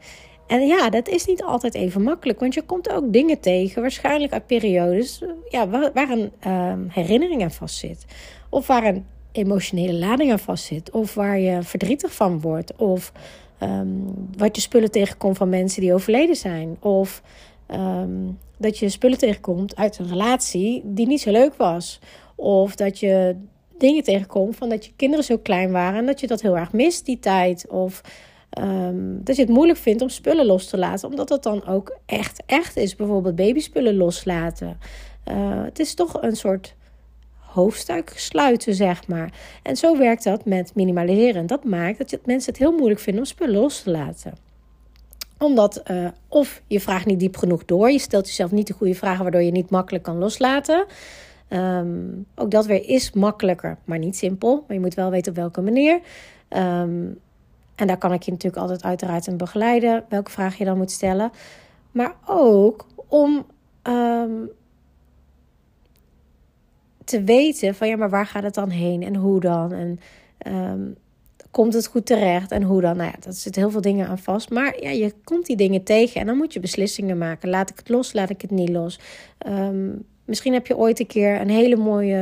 En 0.51 0.67
ja, 0.67 0.91
dat 0.91 1.09
is 1.09 1.27
niet 1.27 1.43
altijd 1.43 1.75
even 1.75 2.03
makkelijk, 2.03 2.41
want 2.41 2.55
je 2.55 2.63
komt 2.63 2.91
ook 2.91 3.13
dingen 3.13 3.41
tegen, 3.41 3.83
waarschijnlijk 3.83 4.33
uit 4.33 4.47
periodes 4.47 5.23
ja, 5.49 5.69
waar, 5.69 6.11
een 6.11 6.33
um, 6.53 6.89
herinnering 6.93 7.43
aan 7.43 7.51
vastzit. 7.51 8.05
Of 8.49 8.67
waar 8.67 8.85
een 8.85 9.07
emotionele 9.33 9.93
lading 9.93 10.31
aan 10.31 10.39
vastzit. 10.39 10.91
Of 10.91 11.15
waar 11.15 11.39
je 11.39 11.63
verdrietig 11.63 12.15
van 12.15 12.41
wordt. 12.41 12.77
Of 12.77 13.13
um, 13.63 14.29
wat 14.37 14.57
je 14.57 14.63
spullen 14.63 14.91
tegenkomt 14.91 15.37
van 15.37 15.49
mensen 15.49 15.81
die 15.81 15.95
overleden 15.95 16.37
zijn. 16.37 16.77
Of 16.81 17.23
um, 17.69 18.39
dat 18.59 18.79
je 18.79 18.89
spullen 18.89 19.19
tegenkomt 19.19 19.77
uit 19.77 19.99
een 19.99 20.09
relatie 20.09 20.83
die 20.85 21.07
niet 21.07 21.21
zo 21.21 21.31
leuk 21.31 21.55
was. 21.55 22.01
Of 22.35 22.75
dat 22.75 22.99
je 22.99 23.37
dingen 23.79 24.03
tegenkomt 24.03 24.57
van 24.57 24.69
dat 24.69 24.85
je 24.85 24.93
kinderen 24.97 25.25
zo 25.25 25.39
klein 25.39 25.71
waren 25.71 25.99
en 25.99 26.07
dat 26.07 26.21
je 26.21 26.27
dat 26.27 26.41
heel 26.41 26.57
erg 26.57 26.73
mist, 26.73 27.05
die 27.05 27.19
tijd. 27.19 27.69
Of 27.69 28.03
um, 28.59 29.25
dat 29.25 29.37
je 29.37 29.43
het 29.43 29.51
moeilijk 29.51 29.79
vindt 29.79 30.03
om 30.03 30.09
spullen 30.09 30.47
los 30.47 30.67
te 30.67 30.79
laten, 30.79 31.09
omdat 31.09 31.29
dat 31.29 31.43
dan 31.43 31.67
ook 31.67 31.99
echt, 32.07 32.43
echt 32.47 32.77
is. 32.77 32.97
Bijvoorbeeld 32.97 33.37
babyspullen 33.37 33.97
loslaten. 33.97 34.79
Uh, 35.29 35.65
het 35.65 35.79
is 35.79 35.95
toch 35.95 36.23
een 36.23 36.37
soort 36.37 36.75
hoofdstuk 37.39 38.13
sluiten, 38.17 38.75
zeg 38.75 39.09
maar. 39.09 39.33
En 39.63 39.77
zo 39.77 39.99
werkt 39.99 40.25
dat 40.25 40.45
met 40.45 40.75
minimaliseren. 40.75 41.47
Dat 41.47 41.65
maakt 41.65 42.11
dat 42.11 42.27
mensen 42.27 42.53
het 42.53 42.61
heel 42.61 42.77
moeilijk 42.77 43.01
vinden 43.01 43.23
om 43.23 43.29
spullen 43.29 43.61
los 43.61 43.83
te 43.83 43.91
laten 43.91 44.49
omdat 45.41 45.83
uh, 45.91 46.09
of 46.29 46.63
je 46.67 46.81
vraagt 46.81 47.07
niet 47.07 47.21
diep 47.21 47.37
genoeg 47.37 47.65
door, 47.65 47.91
je 47.91 47.99
stelt 47.99 48.27
jezelf 48.27 48.51
niet 48.51 48.67
de 48.67 48.73
goede 48.73 48.95
vragen, 48.95 49.23
waardoor 49.23 49.43
je 49.43 49.51
niet 49.51 49.71
makkelijk 49.71 50.05
kan 50.05 50.19
loslaten. 50.19 50.87
Um, 51.49 52.27
ook 52.35 52.51
dat 52.51 52.67
weer 52.67 52.89
is 52.89 53.13
makkelijker, 53.13 53.79
maar 53.85 53.99
niet 53.99 54.17
simpel. 54.17 54.65
Maar 54.67 54.77
je 54.77 54.83
moet 54.83 54.95
wel 54.95 55.11
weten 55.11 55.31
op 55.31 55.39
welke 55.39 55.61
manier. 55.61 56.01
Um, 56.49 57.19
en 57.81 57.87
daar 57.87 57.99
kan 57.99 58.13
ik 58.13 58.23
je 58.23 58.31
natuurlijk 58.31 58.63
altijd 58.63 58.83
uiteraard 58.83 59.27
in 59.27 59.37
begeleiden, 59.37 60.05
welke 60.09 60.31
vraag 60.31 60.59
je 60.59 60.65
dan 60.65 60.77
moet 60.77 60.91
stellen. 60.91 61.31
Maar 61.91 62.15
ook 62.27 62.87
om 63.09 63.47
um, 63.83 64.51
te 67.05 67.23
weten 67.23 67.75
van 67.75 67.89
ja, 67.89 67.97
maar 67.97 68.11
waar 68.11 68.27
gaat 68.27 68.43
het 68.43 68.55
dan 68.55 68.71
heen 68.71 69.03
en 69.03 69.17
hoe 69.17 69.41
dan? 69.41 69.73
En 69.73 69.99
Komt 71.51 71.75
het 71.75 71.87
goed 71.87 72.07
terecht 72.07 72.51
en 72.51 72.63
hoe 72.63 72.81
dan? 72.81 72.97
Nou 72.97 73.11
ja, 73.11 73.17
dat 73.21 73.37
zit 73.37 73.57
heel 73.57 73.71
veel 73.71 73.81
dingen 73.81 74.07
aan 74.07 74.19
vast. 74.19 74.51
Maar 74.51 74.83
ja, 74.83 74.91
je 74.91 75.15
komt 75.25 75.47
die 75.47 75.57
dingen 75.57 75.83
tegen 75.83 76.21
en 76.21 76.27
dan 76.27 76.37
moet 76.37 76.53
je 76.53 76.61
beslissingen 76.61 77.19
maken. 77.19 77.49
Laat 77.49 77.71
ik 77.71 77.77
het 77.77 77.89
los, 77.89 78.13
laat 78.13 78.31
ik 78.31 78.41
het 78.41 78.51
niet 78.51 78.69
los. 78.69 78.99
Um, 79.47 80.05
misschien 80.25 80.53
heb 80.53 80.67
je 80.67 80.77
ooit 80.77 81.01
een 81.01 81.07
keer 81.07 81.41
een 81.41 81.51
hele 81.51 81.77
mooie 81.77 82.17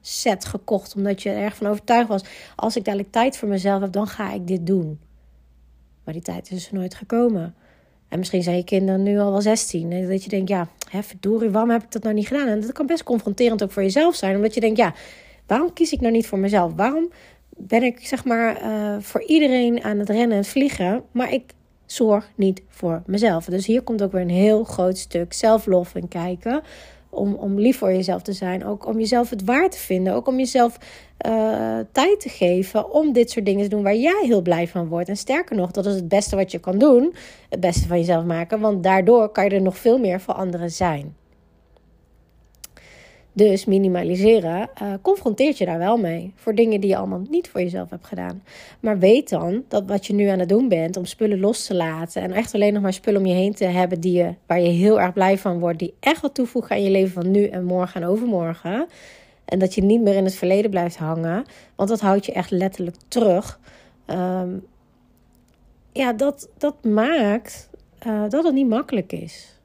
set 0.00 0.44
gekocht. 0.44 0.94
Omdat 0.94 1.22
je 1.22 1.30
er 1.30 1.42
erg 1.42 1.56
van 1.56 1.66
overtuigd 1.66 2.08
was. 2.08 2.24
Als 2.56 2.76
ik 2.76 2.84
dadelijk 2.84 3.12
tijd 3.12 3.36
voor 3.36 3.48
mezelf 3.48 3.80
heb, 3.80 3.92
dan 3.92 4.06
ga 4.06 4.32
ik 4.32 4.46
dit 4.46 4.66
doen. 4.66 5.00
Maar 6.04 6.14
die 6.14 6.22
tijd 6.22 6.50
is 6.50 6.56
dus 6.56 6.70
nooit 6.70 6.94
gekomen. 6.94 7.54
En 8.08 8.18
misschien 8.18 8.42
zijn 8.42 8.56
je 8.56 8.64
kinderen 8.64 9.02
nu 9.02 9.18
al 9.18 9.30
wel 9.30 9.40
16. 9.40 9.92
En 9.92 10.08
dat 10.08 10.24
je 10.24 10.30
denkt, 10.30 10.48
ja, 10.48 10.68
hè, 10.90 11.02
verdorie, 11.02 11.50
waarom 11.50 11.70
heb 11.70 11.82
ik 11.82 11.92
dat 11.92 12.02
nou 12.02 12.14
niet 12.14 12.26
gedaan? 12.26 12.48
En 12.48 12.60
dat 12.60 12.72
kan 12.72 12.86
best 12.86 13.02
confronterend 13.02 13.62
ook 13.62 13.70
voor 13.70 13.82
jezelf 13.82 14.14
zijn. 14.14 14.36
Omdat 14.36 14.54
je 14.54 14.60
denkt, 14.60 14.78
ja, 14.78 14.94
waarom 15.46 15.72
kies 15.72 15.92
ik 15.92 16.00
nou 16.00 16.12
niet 16.12 16.26
voor 16.26 16.38
mezelf? 16.38 16.72
Waarom 16.74 17.10
ben 17.56 17.82
ik, 17.82 18.06
zeg 18.06 18.24
maar, 18.24 18.62
uh, 18.62 18.96
voor 19.00 19.22
iedereen 19.22 19.84
aan 19.84 19.98
het 19.98 20.08
rennen 20.08 20.36
en 20.36 20.44
vliegen. 20.44 21.02
Maar 21.12 21.32
ik 21.32 21.52
zorg 21.86 22.30
niet 22.34 22.62
voor 22.68 23.02
mezelf. 23.06 23.44
Dus 23.44 23.66
hier 23.66 23.82
komt 23.82 24.02
ook 24.02 24.12
weer 24.12 24.20
een 24.20 24.28
heel 24.28 24.64
groot 24.64 24.98
stuk 24.98 25.32
zelflof 25.32 25.94
in 25.94 26.08
kijken. 26.08 26.62
Om, 27.10 27.34
om 27.34 27.58
lief 27.58 27.78
voor 27.78 27.92
jezelf 27.92 28.22
te 28.22 28.32
zijn. 28.32 28.64
Ook 28.64 28.86
om 28.86 28.98
jezelf 28.98 29.30
het 29.30 29.44
waard 29.44 29.72
te 29.72 29.78
vinden. 29.78 30.14
Ook 30.14 30.26
om 30.26 30.38
jezelf 30.38 30.78
uh, 31.26 31.78
tijd 31.92 32.20
te 32.20 32.28
geven 32.28 32.92
om 32.92 33.12
dit 33.12 33.30
soort 33.30 33.44
dingen 33.46 33.62
te 33.62 33.68
doen 33.68 33.82
waar 33.82 33.96
jij 33.96 34.22
heel 34.22 34.42
blij 34.42 34.68
van 34.68 34.88
wordt. 34.88 35.08
En 35.08 35.16
sterker 35.16 35.56
nog, 35.56 35.70
dat 35.70 35.86
is 35.86 35.94
het 35.94 36.08
beste 36.08 36.36
wat 36.36 36.50
je 36.50 36.58
kan 36.58 36.78
doen. 36.78 37.14
Het 37.48 37.60
beste 37.60 37.86
van 37.86 37.98
jezelf 37.98 38.24
maken. 38.24 38.60
Want 38.60 38.82
daardoor 38.82 39.28
kan 39.28 39.44
je 39.44 39.50
er 39.50 39.62
nog 39.62 39.78
veel 39.78 39.98
meer 39.98 40.20
voor 40.20 40.34
anderen 40.34 40.70
zijn. 40.70 41.16
Dus 43.32 43.64
minimaliseren 43.64 44.70
uh, 44.82 44.92
confronteert 45.02 45.58
je 45.58 45.64
daar 45.64 45.78
wel 45.78 45.96
mee. 45.96 46.32
Voor 46.34 46.54
dingen 46.54 46.80
die 46.80 46.90
je 46.90 46.96
allemaal 46.96 47.22
niet 47.30 47.48
voor 47.48 47.60
jezelf 47.60 47.90
hebt 47.90 48.06
gedaan. 48.06 48.42
Maar 48.80 48.98
weet 48.98 49.28
dan 49.28 49.64
dat 49.68 49.86
wat 49.86 50.06
je 50.06 50.14
nu 50.14 50.26
aan 50.26 50.38
het 50.38 50.48
doen 50.48 50.68
bent 50.68 50.96
om 50.96 51.04
spullen 51.04 51.40
los 51.40 51.66
te 51.66 51.74
laten. 51.74 52.22
En 52.22 52.32
echt 52.32 52.54
alleen 52.54 52.72
nog 52.72 52.82
maar 52.82 52.92
spullen 52.92 53.20
om 53.20 53.26
je 53.26 53.34
heen 53.34 53.54
te 53.54 53.64
hebben 53.64 54.00
die 54.00 54.12
je, 54.12 54.34
waar 54.46 54.60
je 54.60 54.68
heel 54.68 55.00
erg 55.00 55.12
blij 55.12 55.38
van 55.38 55.58
wordt. 55.58 55.78
Die 55.78 55.94
echt 56.00 56.20
wat 56.20 56.34
toevoegen 56.34 56.76
aan 56.76 56.82
je 56.82 56.90
leven 56.90 57.22
van 57.22 57.30
nu 57.30 57.46
en 57.46 57.64
morgen 57.64 58.02
en 58.02 58.08
overmorgen. 58.08 58.86
En 59.44 59.58
dat 59.58 59.74
je 59.74 59.82
niet 59.82 60.00
meer 60.00 60.14
in 60.14 60.24
het 60.24 60.34
verleden 60.34 60.70
blijft 60.70 60.96
hangen. 60.96 61.44
Want 61.76 61.88
dat 61.88 62.00
houdt 62.00 62.26
je 62.26 62.32
echt 62.32 62.50
letterlijk 62.50 62.96
terug. 63.08 63.60
Um, 64.06 64.66
ja, 65.92 66.12
dat, 66.12 66.48
dat 66.58 66.84
maakt 66.84 67.70
uh, 68.06 68.28
dat 68.28 68.44
het 68.44 68.54
niet 68.54 68.68
makkelijk 68.68 69.12
is. 69.12 69.59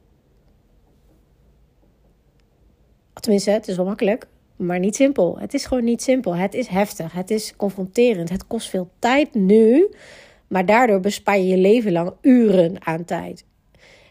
Tenminste, 3.26 3.52
het 3.52 3.68
is 3.68 3.76
wel 3.76 3.86
makkelijk, 3.86 4.28
maar 4.56 4.80
niet 4.80 4.96
simpel. 4.96 5.40
Het 5.40 5.54
is 5.54 5.66
gewoon 5.66 5.84
niet 5.84 6.02
simpel. 6.02 6.36
Het 6.36 6.54
is 6.54 6.68
heftig. 6.68 7.14
Het 7.14 7.32
is 7.32 7.56
confronterend. 7.56 8.30
Het 8.30 8.48
kost 8.48 8.70
veel 8.70 8.90
tijd 9.00 9.34
nu, 9.34 9.90
maar 10.48 10.66
daardoor 10.66 11.00
bespaar 11.00 11.38
je 11.38 11.48
je 11.48 11.58
leven 11.58 11.92
lang 11.92 12.14
uren 12.22 12.86
aan 12.86 13.06
tijd. 13.06 13.46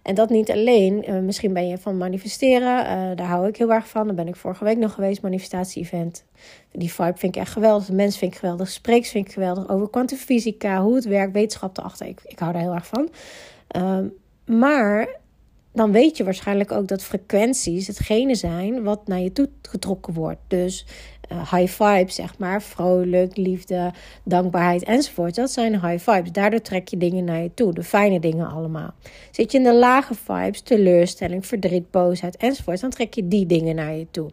En 0.03 0.15
dat 0.15 0.31
niet 0.31 0.51
alleen. 0.51 1.11
Uh, 1.11 1.19
misschien 1.19 1.53
ben 1.53 1.69
je 1.69 1.79
van 1.79 1.97
manifesteren. 1.97 2.85
Uh, 2.85 3.17
daar 3.17 3.27
hou 3.27 3.49
ik 3.49 3.57
heel 3.57 3.73
erg 3.73 3.89
van. 3.89 4.07
Daar 4.07 4.15
ben 4.15 4.29
ik 4.29 4.37
vorige 4.37 4.65
week 4.65 4.79
nog 4.79 4.93
geweest. 4.95 5.23
Manifestatie-event. 5.23 6.25
Die 6.73 6.93
vibe 6.93 7.17
vind 7.17 7.37
ik 7.37 7.43
echt 7.43 7.53
geweldig. 7.53 7.87
De 7.87 7.93
mens 7.93 8.19
vind 8.19 8.33
ik 8.33 8.39
geweldig. 8.39 8.69
Spreeks 8.69 9.11
vind 9.11 9.27
ik 9.27 9.33
geweldig. 9.33 9.69
Over 9.69 9.91
kwantumfysica. 9.91 10.83
Hoe 10.83 10.95
het 10.95 11.05
werkt. 11.05 11.33
Wetenschap 11.33 11.79
erachter. 11.79 12.07
Ik, 12.07 12.21
ik 12.25 12.39
hou 12.39 12.53
daar 12.53 12.63
heel 12.63 12.75
erg 12.75 12.87
van. 12.87 13.09
Uh, 13.77 13.99
maar 14.57 15.09
dan 15.75 15.93
weet 15.93 16.17
je 16.17 16.25
waarschijnlijk 16.25 16.73
ook 16.73 16.89
dat 16.89 17.03
frequenties 17.03 17.87
hetgene 17.87 18.35
zijn 18.35 18.83
wat 18.83 19.07
naar 19.07 19.21
je 19.21 19.33
toe 19.33 19.49
getrokken 19.63 20.15
wordt. 20.15 20.41
Dus 20.49 20.87
uh, 21.33 21.53
high 21.53 21.83
vibes, 21.83 22.15
zeg 22.15 22.39
maar, 22.39 22.63
vrolijk, 22.63 23.37
liefde, 23.37 23.93
dankbaarheid 24.25 24.85
enzovoort. 24.85 25.35
Dat 25.35 25.51
zijn 25.51 25.81
high 25.81 26.11
vibes. 26.11 26.33
Daardoor 26.33 26.61
trek 26.61 26.89
je 26.89 26.97
dingen 26.97 27.25
naar 27.25 27.43
je 27.43 27.55
toe, 27.55 27.73
de 27.73 27.83
fijne 27.83 28.21
dingen 28.21 28.47
allemaal. 28.47 28.95
Zit 29.31 29.53
je 29.53 29.59
in 29.59 29.65
de 29.65 29.75
lage 29.75 30.15
vibes, 30.15 30.61
teleurstelling, 30.61 31.47
verdriet, 31.47 31.91
boosheid 31.91 32.37
enzovoort, 32.37 32.81
dan 32.81 32.91
trek 32.91 33.15
je 33.15 33.29
die 33.29 33.47
dingen 33.47 33.75
naar 33.75 33.95
je 33.95 34.07
toe. 34.11 34.31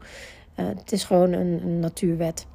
Uh, 0.60 0.68
het 0.68 0.92
is 0.92 1.04
gewoon 1.04 1.32
een 1.32 1.80
natuurwet. 1.80 2.46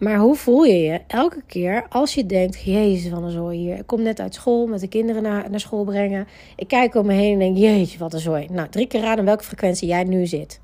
Maar 0.00 0.18
hoe 0.18 0.34
voel 0.34 0.64
je 0.64 0.78
je 0.78 1.00
elke 1.06 1.42
keer 1.46 1.86
als 1.88 2.14
je 2.14 2.26
denkt: 2.26 2.62
Jezus, 2.62 3.10
van 3.10 3.24
een 3.24 3.30
zooi 3.30 3.58
hier. 3.58 3.78
Ik 3.78 3.86
kom 3.86 4.02
net 4.02 4.20
uit 4.20 4.34
school 4.34 4.66
met 4.66 4.80
de 4.80 4.88
kinderen 4.88 5.22
naar, 5.22 5.50
naar 5.50 5.60
school 5.60 5.84
brengen. 5.84 6.26
Ik 6.56 6.68
kijk 6.68 6.94
om 6.94 7.06
me 7.06 7.12
heen 7.12 7.32
en 7.32 7.38
denk: 7.38 7.56
Jeetje, 7.56 7.98
wat 7.98 8.12
een 8.12 8.20
zooi. 8.20 8.46
Nou, 8.50 8.68
drie 8.68 8.86
keer 8.86 9.00
raden 9.00 9.24
welke 9.24 9.44
frequentie 9.44 9.88
jij 9.88 10.04
nu 10.04 10.26
zit. 10.26 10.60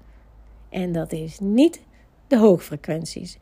En 0.69 0.93
dat 0.93 1.13
is 1.13 1.39
niet 1.41 1.81
de 2.27 2.39
hoogfrequenties. 2.39 3.39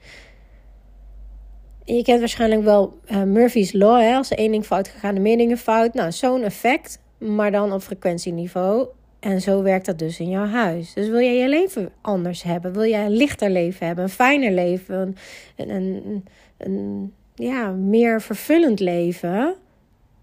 je 1.85 2.02
kent 2.02 2.18
waarschijnlijk 2.18 2.62
wel 2.62 2.98
uh, 3.11 3.22
Murphy's 3.22 3.72
Law. 3.72 4.00
Hè? 4.00 4.14
Als 4.14 4.30
er 4.30 4.38
één 4.38 4.50
ding 4.50 4.64
fout 4.64 4.88
gaat, 4.88 5.14
de 5.14 5.20
meer 5.20 5.37
dingen 5.37 5.59
fout. 5.59 5.94
Nou, 5.94 6.12
zo'n 6.12 6.42
effect, 6.42 7.00
maar 7.18 7.50
dan 7.50 7.72
op 7.72 7.83
frequentieniveau. 7.83 8.87
En 9.24 9.40
zo 9.40 9.62
werkt 9.62 9.87
dat 9.87 9.98
dus 9.98 10.20
in 10.20 10.28
jouw 10.28 10.46
huis. 10.46 10.92
Dus 10.92 11.08
wil 11.08 11.20
jij 11.20 11.37
je 11.37 11.48
leven 11.48 11.92
anders 12.00 12.42
hebben? 12.42 12.72
Wil 12.72 12.84
jij 12.84 13.04
een 13.04 13.16
lichter 13.16 13.50
leven 13.50 13.87
hebben? 13.87 14.04
Een 14.04 14.10
fijner 14.10 14.52
leven? 14.52 15.16
Een, 15.56 15.70
een, 15.70 16.24
een, 16.56 17.12
ja, 17.34 17.70
meer 17.70 18.22
vervullend 18.22 18.80
leven? 18.80 19.54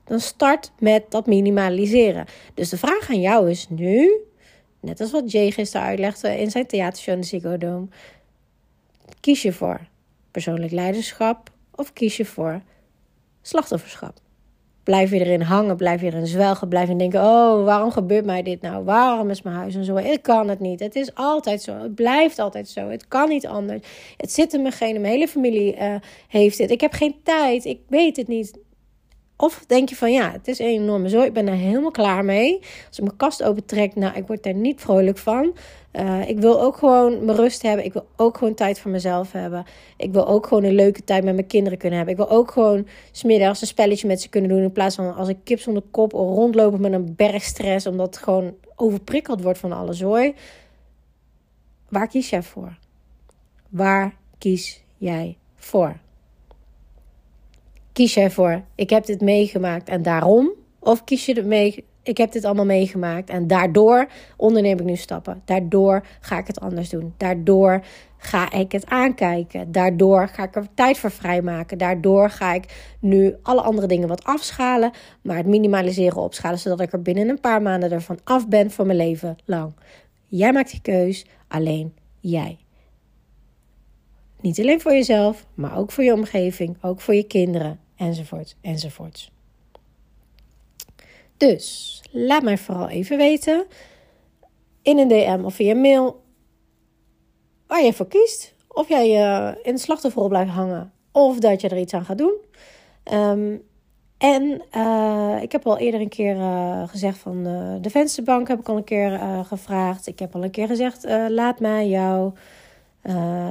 Dan 0.03 0.19
start 0.19 0.71
met 0.79 1.03
dat 1.09 1.25
minimaliseren. 1.25 2.25
Dus 2.53 2.69
de 2.69 2.77
vraag 2.77 3.09
aan 3.09 3.21
jou 3.21 3.49
is 3.49 3.69
nu, 3.69 4.19
net 4.79 4.99
als 4.99 5.11
wat 5.11 5.31
Jay 5.31 5.51
gisteren 5.51 5.87
uitlegde 5.87 6.39
in 6.39 6.51
zijn 6.51 6.67
theatershow 6.67 7.23
in 7.31 7.59
de. 7.59 7.87
Kies 9.19 9.41
je 9.41 9.53
voor 9.53 9.79
persoonlijk 10.31 10.71
leiderschap 10.71 11.51
of 11.75 11.93
kies 11.93 12.17
je 12.17 12.25
voor 12.25 12.61
slachtofferschap? 13.41 14.19
Blijf 14.83 15.09
je 15.09 15.19
erin 15.19 15.41
hangen, 15.41 15.77
blijf 15.77 16.01
je 16.01 16.07
erin 16.07 16.27
zwelgen, 16.27 16.67
blijf 16.67 16.87
je 16.87 16.95
denken: 16.95 17.19
oh, 17.19 17.63
waarom 17.65 17.91
gebeurt 17.91 18.25
mij 18.25 18.43
dit 18.43 18.61
nou? 18.61 18.83
Waarom 18.83 19.29
is 19.29 19.41
mijn 19.41 19.55
huis 19.55 19.75
en 19.75 19.85
zo? 19.85 19.95
Ik 19.95 20.21
kan 20.21 20.49
het 20.49 20.59
niet. 20.59 20.79
Het 20.79 20.95
is 20.95 21.15
altijd 21.15 21.61
zo. 21.61 21.73
Het 21.73 21.95
blijft 21.95 22.39
altijd 22.39 22.69
zo. 22.69 22.89
Het 22.89 23.07
kan 23.07 23.29
niet 23.29 23.47
anders. 23.47 23.81
Het 24.17 24.31
zit 24.31 24.53
in 24.53 24.61
mijn. 24.61 24.73
Mijn 24.79 25.05
hele 25.05 25.27
familie 25.27 25.77
uh, 25.77 25.95
heeft 26.27 26.57
dit. 26.57 26.71
Ik 26.71 26.81
heb 26.81 26.93
geen 26.93 27.15
tijd. 27.23 27.65
Ik 27.65 27.79
weet 27.87 28.17
het 28.17 28.27
niet. 28.27 28.59
Of 29.41 29.63
denk 29.67 29.89
je 29.89 29.95
van 29.95 30.11
ja, 30.11 30.31
het 30.31 30.47
is 30.47 30.59
een 30.59 30.65
enorme 30.65 31.09
zooi. 31.09 31.25
Ik 31.25 31.33
ben 31.33 31.47
er 31.47 31.53
helemaal 31.53 31.91
klaar 31.91 32.25
mee. 32.25 32.59
Als 32.87 32.97
ik 32.97 33.03
mijn 33.03 33.17
kast 33.17 33.43
opentrek, 33.43 33.95
nou, 33.95 34.15
ik 34.15 34.27
word 34.27 34.43
daar 34.43 34.53
niet 34.53 34.81
vrolijk 34.81 35.17
van. 35.17 35.55
Uh, 35.93 36.29
ik 36.29 36.39
wil 36.39 36.61
ook 36.61 36.77
gewoon 36.77 37.25
mijn 37.25 37.37
rust 37.37 37.61
hebben. 37.61 37.85
Ik 37.85 37.93
wil 37.93 38.05
ook 38.15 38.37
gewoon 38.37 38.53
tijd 38.53 38.79
voor 38.79 38.91
mezelf 38.91 39.31
hebben. 39.31 39.65
Ik 39.97 40.13
wil 40.13 40.27
ook 40.27 40.47
gewoon 40.47 40.63
een 40.63 40.75
leuke 40.75 41.03
tijd 41.03 41.23
met 41.23 41.33
mijn 41.33 41.47
kinderen 41.47 41.77
kunnen 41.77 41.97
hebben. 41.97 42.17
Ik 42.17 42.27
wil 42.27 42.37
ook 42.37 42.51
gewoon 42.51 42.87
smiddags 43.11 43.61
een 43.61 43.67
spelletje 43.67 44.07
met 44.07 44.21
ze 44.21 44.29
kunnen 44.29 44.49
doen. 44.49 44.61
In 44.61 44.71
plaats 44.71 44.95
van 44.95 45.15
als 45.15 45.27
ik 45.27 45.37
kip 45.43 45.59
zonder 45.59 45.83
kop 45.91 46.11
rondlopen 46.11 46.81
met 46.81 46.93
een 46.93 47.15
berg 47.15 47.43
stress. 47.43 47.87
Omdat 47.87 48.15
het 48.15 48.23
gewoon 48.23 48.53
overprikkeld 48.75 49.41
wordt 49.41 49.59
van 49.59 49.71
alle 49.71 49.93
zooi. 49.93 50.33
Waar 51.89 52.07
kies 52.07 52.29
jij 52.29 52.43
voor? 52.43 52.77
Waar 53.69 54.15
kies 54.37 54.83
jij 54.97 55.37
voor? 55.55 55.99
Kies 57.93 58.13
jij 58.13 58.31
voor, 58.31 58.63
ik 58.75 58.89
heb 58.89 59.05
dit 59.05 59.21
meegemaakt 59.21 59.89
en 59.89 60.01
daarom? 60.01 60.51
Of 60.79 61.03
kies 61.03 61.25
je 61.25 61.43
mee, 61.43 61.85
ik 62.03 62.17
heb 62.17 62.31
dit 62.31 62.45
allemaal 62.45 62.65
meegemaakt 62.65 63.29
en 63.29 63.47
daardoor 63.47 64.07
onderneem 64.37 64.79
ik 64.79 64.85
nu 64.85 64.95
stappen. 64.95 65.41
Daardoor 65.45 66.05
ga 66.19 66.37
ik 66.37 66.47
het 66.47 66.59
anders 66.59 66.89
doen. 66.89 67.13
Daardoor 67.17 67.83
ga 68.17 68.51
ik 68.51 68.71
het 68.71 68.85
aankijken. 68.85 69.71
Daardoor 69.71 70.27
ga 70.27 70.43
ik 70.43 70.55
er 70.55 70.67
tijd 70.73 70.97
voor 70.97 71.11
vrijmaken. 71.11 71.77
Daardoor 71.77 72.29
ga 72.29 72.53
ik 72.53 72.95
nu 72.99 73.35
alle 73.41 73.61
andere 73.61 73.87
dingen 73.87 74.07
wat 74.07 74.23
afschalen, 74.23 74.91
maar 75.21 75.37
het 75.37 75.45
minimaliseren 75.45 76.21
opschalen, 76.21 76.59
zodat 76.59 76.79
ik 76.79 76.93
er 76.93 77.01
binnen 77.01 77.29
een 77.29 77.39
paar 77.39 77.61
maanden 77.61 77.91
ervan 77.91 78.19
af 78.23 78.47
ben 78.47 78.71
voor 78.71 78.85
mijn 78.85 78.97
leven 78.97 79.35
lang. 79.45 79.73
Jij 80.27 80.53
maakt 80.53 80.71
die 80.71 80.81
keus, 80.81 81.25
alleen 81.47 81.93
jij. 82.19 82.57
Niet 84.41 84.59
alleen 84.59 84.81
voor 84.81 84.91
jezelf, 84.91 85.45
maar 85.53 85.77
ook 85.77 85.91
voor 85.91 86.03
je 86.03 86.13
omgeving, 86.13 86.77
ook 86.81 87.01
voor 87.01 87.13
je 87.15 87.23
kinderen, 87.23 87.79
enzovoort, 87.95 88.55
enzovoort. 88.61 89.31
Dus 91.47 92.01
laat 92.11 92.43
mij 92.43 92.57
vooral 92.57 92.89
even 92.89 93.17
weten 93.17 93.65
in 94.81 94.97
een 94.97 95.07
DM 95.07 95.41
of 95.43 95.53
via 95.53 95.75
mail 95.75 96.23
waar 97.67 97.83
je 97.83 97.93
voor 97.93 98.07
kiest. 98.07 98.53
Of 98.67 98.89
jij 98.89 99.07
uh, 99.07 99.47
in 99.63 99.71
het 99.71 99.81
slachtofferrol 99.81 100.29
blijft 100.29 100.51
hangen 100.51 100.91
of 101.11 101.39
dat 101.39 101.61
je 101.61 101.69
er 101.69 101.77
iets 101.77 101.93
aan 101.93 102.05
gaat 102.05 102.17
doen. 102.17 102.33
Um, 103.13 103.61
en 104.17 104.61
uh, 104.75 105.37
ik 105.41 105.51
heb 105.51 105.67
al 105.67 105.77
eerder 105.77 106.01
een 106.01 106.09
keer 106.09 106.35
uh, 106.35 106.87
gezegd 106.87 107.17
van 107.17 107.43
de 107.81 107.89
vensterbank 107.89 108.47
heb 108.47 108.59
ik 108.59 108.69
al 108.69 108.77
een 108.77 108.83
keer 108.83 109.19
gevraagd. 109.45 110.07
Ik 110.07 110.19
heb 110.19 110.35
al 110.35 110.43
een 110.43 110.51
keer 110.51 110.67
gezegd 110.67 111.05
laat 111.29 111.59
mij 111.59 111.87
jouw 111.87 112.33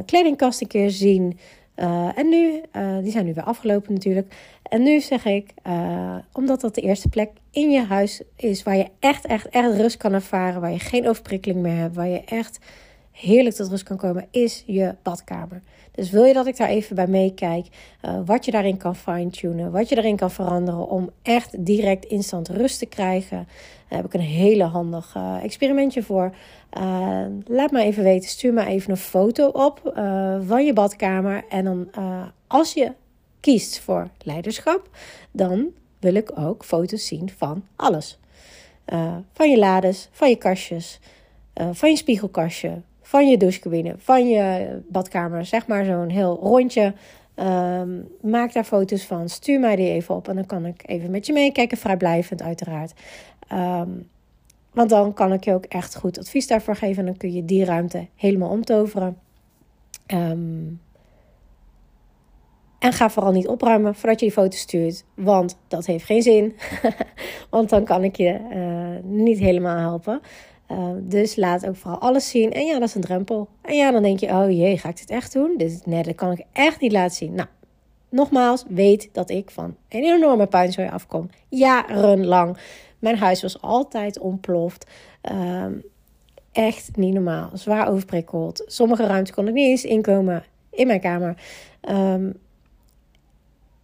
kledingkast 0.05 0.61
een 0.61 0.66
keer 0.66 0.90
zien. 0.90 1.38
Uh, 1.76 2.18
en 2.18 2.28
nu, 2.28 2.62
uh, 2.76 2.98
die 2.98 3.11
zijn 3.11 3.24
nu 3.24 3.35
weer 3.35 3.44
afgelopen 3.44 3.92
natuurlijk. 3.92 4.35
En 4.62 4.83
nu 4.83 5.00
zeg 5.00 5.24
ik, 5.24 5.54
omdat 6.33 6.61
dat 6.61 6.74
de 6.74 6.80
eerste 6.80 7.09
plek 7.09 7.30
in 7.50 7.70
je 7.70 7.85
huis 7.85 8.22
is 8.37 8.62
waar 8.62 8.76
je 8.76 8.88
echt, 8.98 9.26
echt, 9.26 9.48
echt 9.48 9.76
rust 9.76 9.96
kan 9.96 10.12
ervaren. 10.12 10.61
Waar 10.61 10.72
je 10.72 10.78
geen 10.78 11.09
overprikkeling 11.09 11.61
meer 11.61 11.76
hebt. 11.76 11.94
Waar 11.94 12.09
je 12.09 12.24
echt 12.24 12.59
heerlijk 13.20 13.56
tot 13.56 13.68
rust 13.68 13.83
kan 13.83 13.96
komen, 13.96 14.26
is 14.30 14.62
je 14.66 14.94
badkamer. 15.02 15.62
Dus 15.92 16.11
wil 16.11 16.24
je 16.24 16.33
dat 16.33 16.46
ik 16.46 16.56
daar 16.56 16.68
even 16.68 16.96
bij 16.96 17.06
meekijk, 17.06 17.66
uh, 18.04 18.20
wat 18.24 18.44
je 18.44 18.50
daarin 18.50 18.76
kan 18.76 18.96
fine-tunen, 18.96 19.70
wat 19.70 19.88
je 19.88 19.94
daarin 19.94 20.16
kan 20.16 20.30
veranderen 20.30 20.88
om 20.88 21.11
echt 21.22 21.64
direct 21.64 22.04
instant 22.04 22.48
rust 22.48 22.78
te 22.78 22.87
krijgen, 22.87 23.48
daar 23.88 23.98
heb 23.98 24.06
ik 24.06 24.14
een 24.14 24.20
hele 24.20 24.64
handig 24.64 25.14
uh, 25.16 25.44
experimentje 25.44 26.02
voor. 26.02 26.35
Uh, 26.78 27.24
laat 27.44 27.70
me 27.70 27.83
even 27.83 28.02
weten, 28.02 28.28
stuur 28.28 28.52
me 28.52 28.64
even 28.64 28.90
een 28.90 28.96
foto 28.96 29.48
op 29.48 29.80
van 30.46 30.64
je 30.64 30.72
badkamer. 30.72 31.44
En 31.48 31.64
dan 31.64 31.90
als 32.46 32.72
je 32.72 32.92
kiest 33.40 33.80
voor 33.80 34.09
leiderschap, 34.22 34.88
dan 35.30 35.68
wil 35.98 36.14
ik 36.14 36.38
ook 36.38 36.64
foto's 36.64 37.06
zien 37.06 37.30
van 37.37 37.64
alles. 37.76 38.18
van 39.33 39.50
je 39.50 39.59
lades, 39.59 40.09
van 40.12 40.28
je 40.28 40.37
kastjes, 40.37 41.00
van 41.72 41.90
je 41.90 41.96
spiegelkastje, 41.96 42.83
van 43.11 43.29
je 43.29 43.37
douchecabine, 43.37 43.94
van 43.99 44.29
je 44.29 44.79
badkamer, 44.88 45.44
zeg 45.44 45.66
maar 45.66 45.85
zo'n 45.85 46.09
heel 46.09 46.38
rondje. 46.42 46.94
Um, 47.37 48.09
maak 48.20 48.53
daar 48.53 48.64
foto's 48.64 49.05
van, 49.05 49.29
stuur 49.29 49.61
mij 49.61 49.77
die 49.77 49.90
even 49.90 50.14
op 50.14 50.29
en 50.29 50.35
dan 50.35 50.46
kan 50.46 50.66
ik 50.66 50.83
even 50.87 51.11
met 51.11 51.27
je 51.27 51.33
meekijken, 51.33 51.79
vrijblijvend 51.79 52.42
uiteraard. 52.42 52.92
Um, 53.53 54.09
want 54.73 54.90
dan 54.90 55.14
kan 55.14 55.33
ik 55.33 55.44
je 55.44 55.55
ook 55.55 55.64
echt 55.64 55.96
goed 55.96 56.18
advies 56.18 56.46
daarvoor 56.46 56.77
geven 56.77 56.99
en 56.99 57.05
dan 57.05 57.16
kun 57.16 57.33
je 57.33 57.44
die 57.44 57.64
ruimte 57.64 58.07
helemaal 58.14 58.51
omtoveren. 58.51 59.18
Um, 60.07 60.81
en 62.79 62.92
ga 62.92 63.11
vooral 63.11 63.33
niet 63.33 63.49
opruimen 63.49 63.94
voordat 63.94 64.20
je 64.20 64.27
die 64.27 64.35
foto 64.35 64.57
stuurt, 64.57 65.05
want 65.14 65.59
dat 65.68 65.87
heeft 65.87 66.05
geen 66.05 66.23
zin. 66.23 66.57
want 67.51 67.68
dan 67.68 67.85
kan 67.85 68.05
ik 68.05 68.16
je 68.16 68.40
uh, 68.55 69.11
niet 69.11 69.38
helemaal 69.38 69.79
helpen. 69.79 70.20
Uh, 70.70 70.90
dus 71.02 71.37
laat 71.37 71.66
ook 71.66 71.76
vooral 71.76 72.00
alles 72.00 72.28
zien. 72.28 72.52
En 72.52 72.64
ja, 72.64 72.78
dat 72.78 72.88
is 72.88 72.94
een 72.94 73.00
drempel. 73.00 73.48
En 73.62 73.76
ja, 73.76 73.90
dan 73.90 74.02
denk 74.02 74.20
je, 74.20 74.26
oh 74.26 74.50
jee, 74.50 74.78
ga 74.78 74.88
ik 74.88 74.96
dit 74.96 75.11
echt 75.11 75.33
doen? 75.33 75.54
Dit, 75.56 75.83
nee, 75.87 76.02
dat 76.02 76.14
kan 76.14 76.33
ik 76.33 76.44
echt 76.52 76.80
niet 76.80 76.92
laten 76.92 77.16
zien. 77.16 77.35
Nou, 77.35 77.48
nogmaals, 78.09 78.64
weet 78.68 79.09
dat 79.12 79.30
ik 79.30 79.50
van 79.50 79.76
een 79.88 80.04
enorme 80.04 80.46
puinzooi 80.46 80.88
afkom. 80.88 81.30
Jarenlang. 81.48 82.56
Mijn 82.98 83.18
huis 83.18 83.42
was 83.42 83.62
altijd 83.62 84.18
ontploft. 84.18 84.90
Um, 85.33 85.83
echt 86.52 86.96
niet 86.96 87.14
normaal. 87.14 87.50
Zwaar 87.54 87.88
overprikkeld. 87.88 88.62
Sommige 88.66 89.06
ruimtes 89.06 89.35
kon 89.35 89.48
ik 89.48 89.54
niet 89.54 89.68
eens 89.68 89.85
inkomen 89.85 90.44
in 90.70 90.87
mijn 90.87 91.00
kamer. 91.00 91.37
Um, 91.88 92.38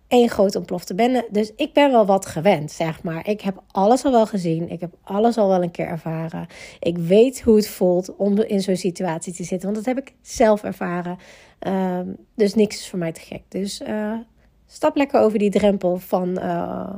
één 0.09 0.29
groot 0.29 0.57
ontplofte 0.57 0.95
bende. 0.95 1.29
Dus 1.31 1.53
ik 1.57 1.73
ben 1.73 1.90
wel 1.90 2.07
wat 2.07 2.27
gewend, 2.27 2.71
zeg 2.71 3.03
maar. 3.03 3.29
Ik 3.29 3.40
heb 3.40 3.62
alles 3.71 4.05
al 4.05 4.12
wel 4.12 4.27
gezien. 4.27 4.71
Ik 4.71 4.81
heb 4.81 4.95
alles 5.03 5.37
al 5.37 5.49
wel 5.49 5.62
een 5.62 5.71
keer 5.71 5.87
ervaren. 5.87 6.47
Ik 6.81 6.99
weet 6.99 7.42
hoe 7.42 7.57
het 7.57 7.69
voelt 7.69 8.16
om 8.16 8.38
in 8.38 8.61
zo'n 8.61 8.77
situatie 8.77 9.33
te 9.33 9.45
zitten. 9.45 9.73
Want 9.73 9.85
dat 9.85 9.95
heb 9.95 10.07
ik 10.07 10.14
zelf 10.23 10.62
ervaren. 10.62 11.19
Um, 11.66 12.16
dus 12.35 12.55
niks 12.55 12.77
is 12.77 12.88
voor 12.88 12.99
mij 12.99 13.12
te 13.12 13.21
gek. 13.21 13.42
Dus 13.49 13.81
uh, 13.81 14.19
stap 14.66 14.97
lekker 14.97 15.21
over 15.21 15.38
die 15.38 15.51
drempel 15.51 15.97
van 15.97 16.38
uh, 16.38 16.95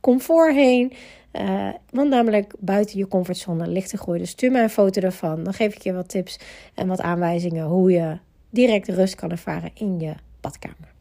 comfort 0.00 0.54
heen. 0.54 0.92
Uh, 1.32 1.68
want 1.90 2.08
namelijk 2.08 2.54
buiten 2.58 2.98
je 2.98 3.08
comfortzone 3.08 3.66
ligt 3.66 3.90
te 3.90 3.96
groeien. 3.96 4.20
Dus 4.20 4.30
stuur 4.30 4.50
mij 4.50 4.62
een 4.62 4.70
foto 4.70 5.00
ervan. 5.00 5.44
Dan 5.44 5.54
geef 5.54 5.74
ik 5.74 5.82
je 5.82 5.92
wat 5.92 6.08
tips 6.08 6.38
en 6.74 6.86
wat 6.86 7.00
aanwijzingen 7.00 7.66
hoe 7.66 7.90
je 7.90 8.18
direct 8.50 8.88
rust 8.88 9.14
kan 9.14 9.30
ervaren 9.30 9.70
in 9.74 10.00
je 10.00 10.14
badkamer. 10.40 10.91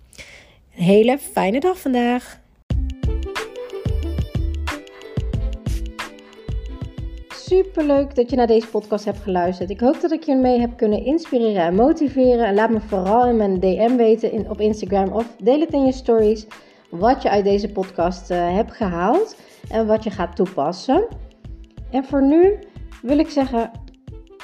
Hele 0.82 1.18
fijne 1.18 1.60
dag 1.60 1.80
vandaag. 1.80 2.40
Super 7.30 7.84
leuk 7.86 8.16
dat 8.16 8.30
je 8.30 8.36
naar 8.36 8.48
deze 8.48 8.68
podcast 8.68 9.06
hebt 9.06 9.18
geluisterd. 9.18 9.70
Ik 9.70 9.80
hoop 9.80 10.02
dat 10.02 10.12
ik 10.12 10.24
je 10.24 10.36
mee 10.36 10.60
heb 10.60 10.78
kunnen 10.78 11.06
inspireren 11.06 11.62
en 11.62 11.76
motiveren. 11.76 12.46
En 12.46 12.54
laat 12.54 12.70
me 12.70 12.80
vooral 12.80 13.28
in 13.28 13.36
mijn 13.36 13.60
DM 13.60 13.96
weten 13.96 14.50
op 14.50 14.60
Instagram 14.60 15.12
of 15.12 15.36
deel 15.44 15.60
het 15.60 15.74
in 15.74 15.86
je 15.86 15.92
stories 15.92 16.48
wat 16.90 17.22
je 17.22 17.30
uit 17.30 17.44
deze 17.44 17.72
podcast 17.72 18.32
uh, 18.32 18.56
hebt 18.56 18.72
gehaald 18.72 19.36
en 19.70 19.88
wat 19.88 20.04
je 20.04 20.10
gaat 20.10 20.36
toepassen. 20.36 21.08
En 21.92 22.04
voor 22.04 22.24
nu 22.24 22.60
wil 23.02 23.20
ik 23.20 23.30
zeggen: 23.30 23.72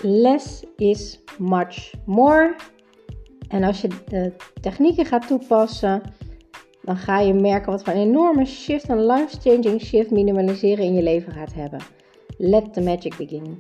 less 0.02 0.64
is 0.76 1.20
much 1.38 1.94
more. 2.06 2.56
En 3.48 3.64
als 3.64 3.82
je 3.82 3.88
de 4.08 4.34
technieken 4.62 5.06
gaat 5.06 5.28
toepassen, 5.28 6.02
dan 6.88 6.98
ga 6.98 7.20
je 7.20 7.34
merken 7.34 7.72
wat 7.72 7.84
voor 7.84 7.94
een 7.94 8.00
enorme 8.00 8.46
shift, 8.46 8.90
een 8.90 9.06
life-changing 9.06 9.82
shift 9.82 10.12
minimaliseren 10.12 10.86
in 10.86 10.94
je 10.94 11.04
leven 11.04 11.34
gaat 11.34 11.54
hebben. 11.54 11.80
Let 12.38 12.74
the 12.74 12.82
magic 12.82 13.18
begin. 13.18 13.58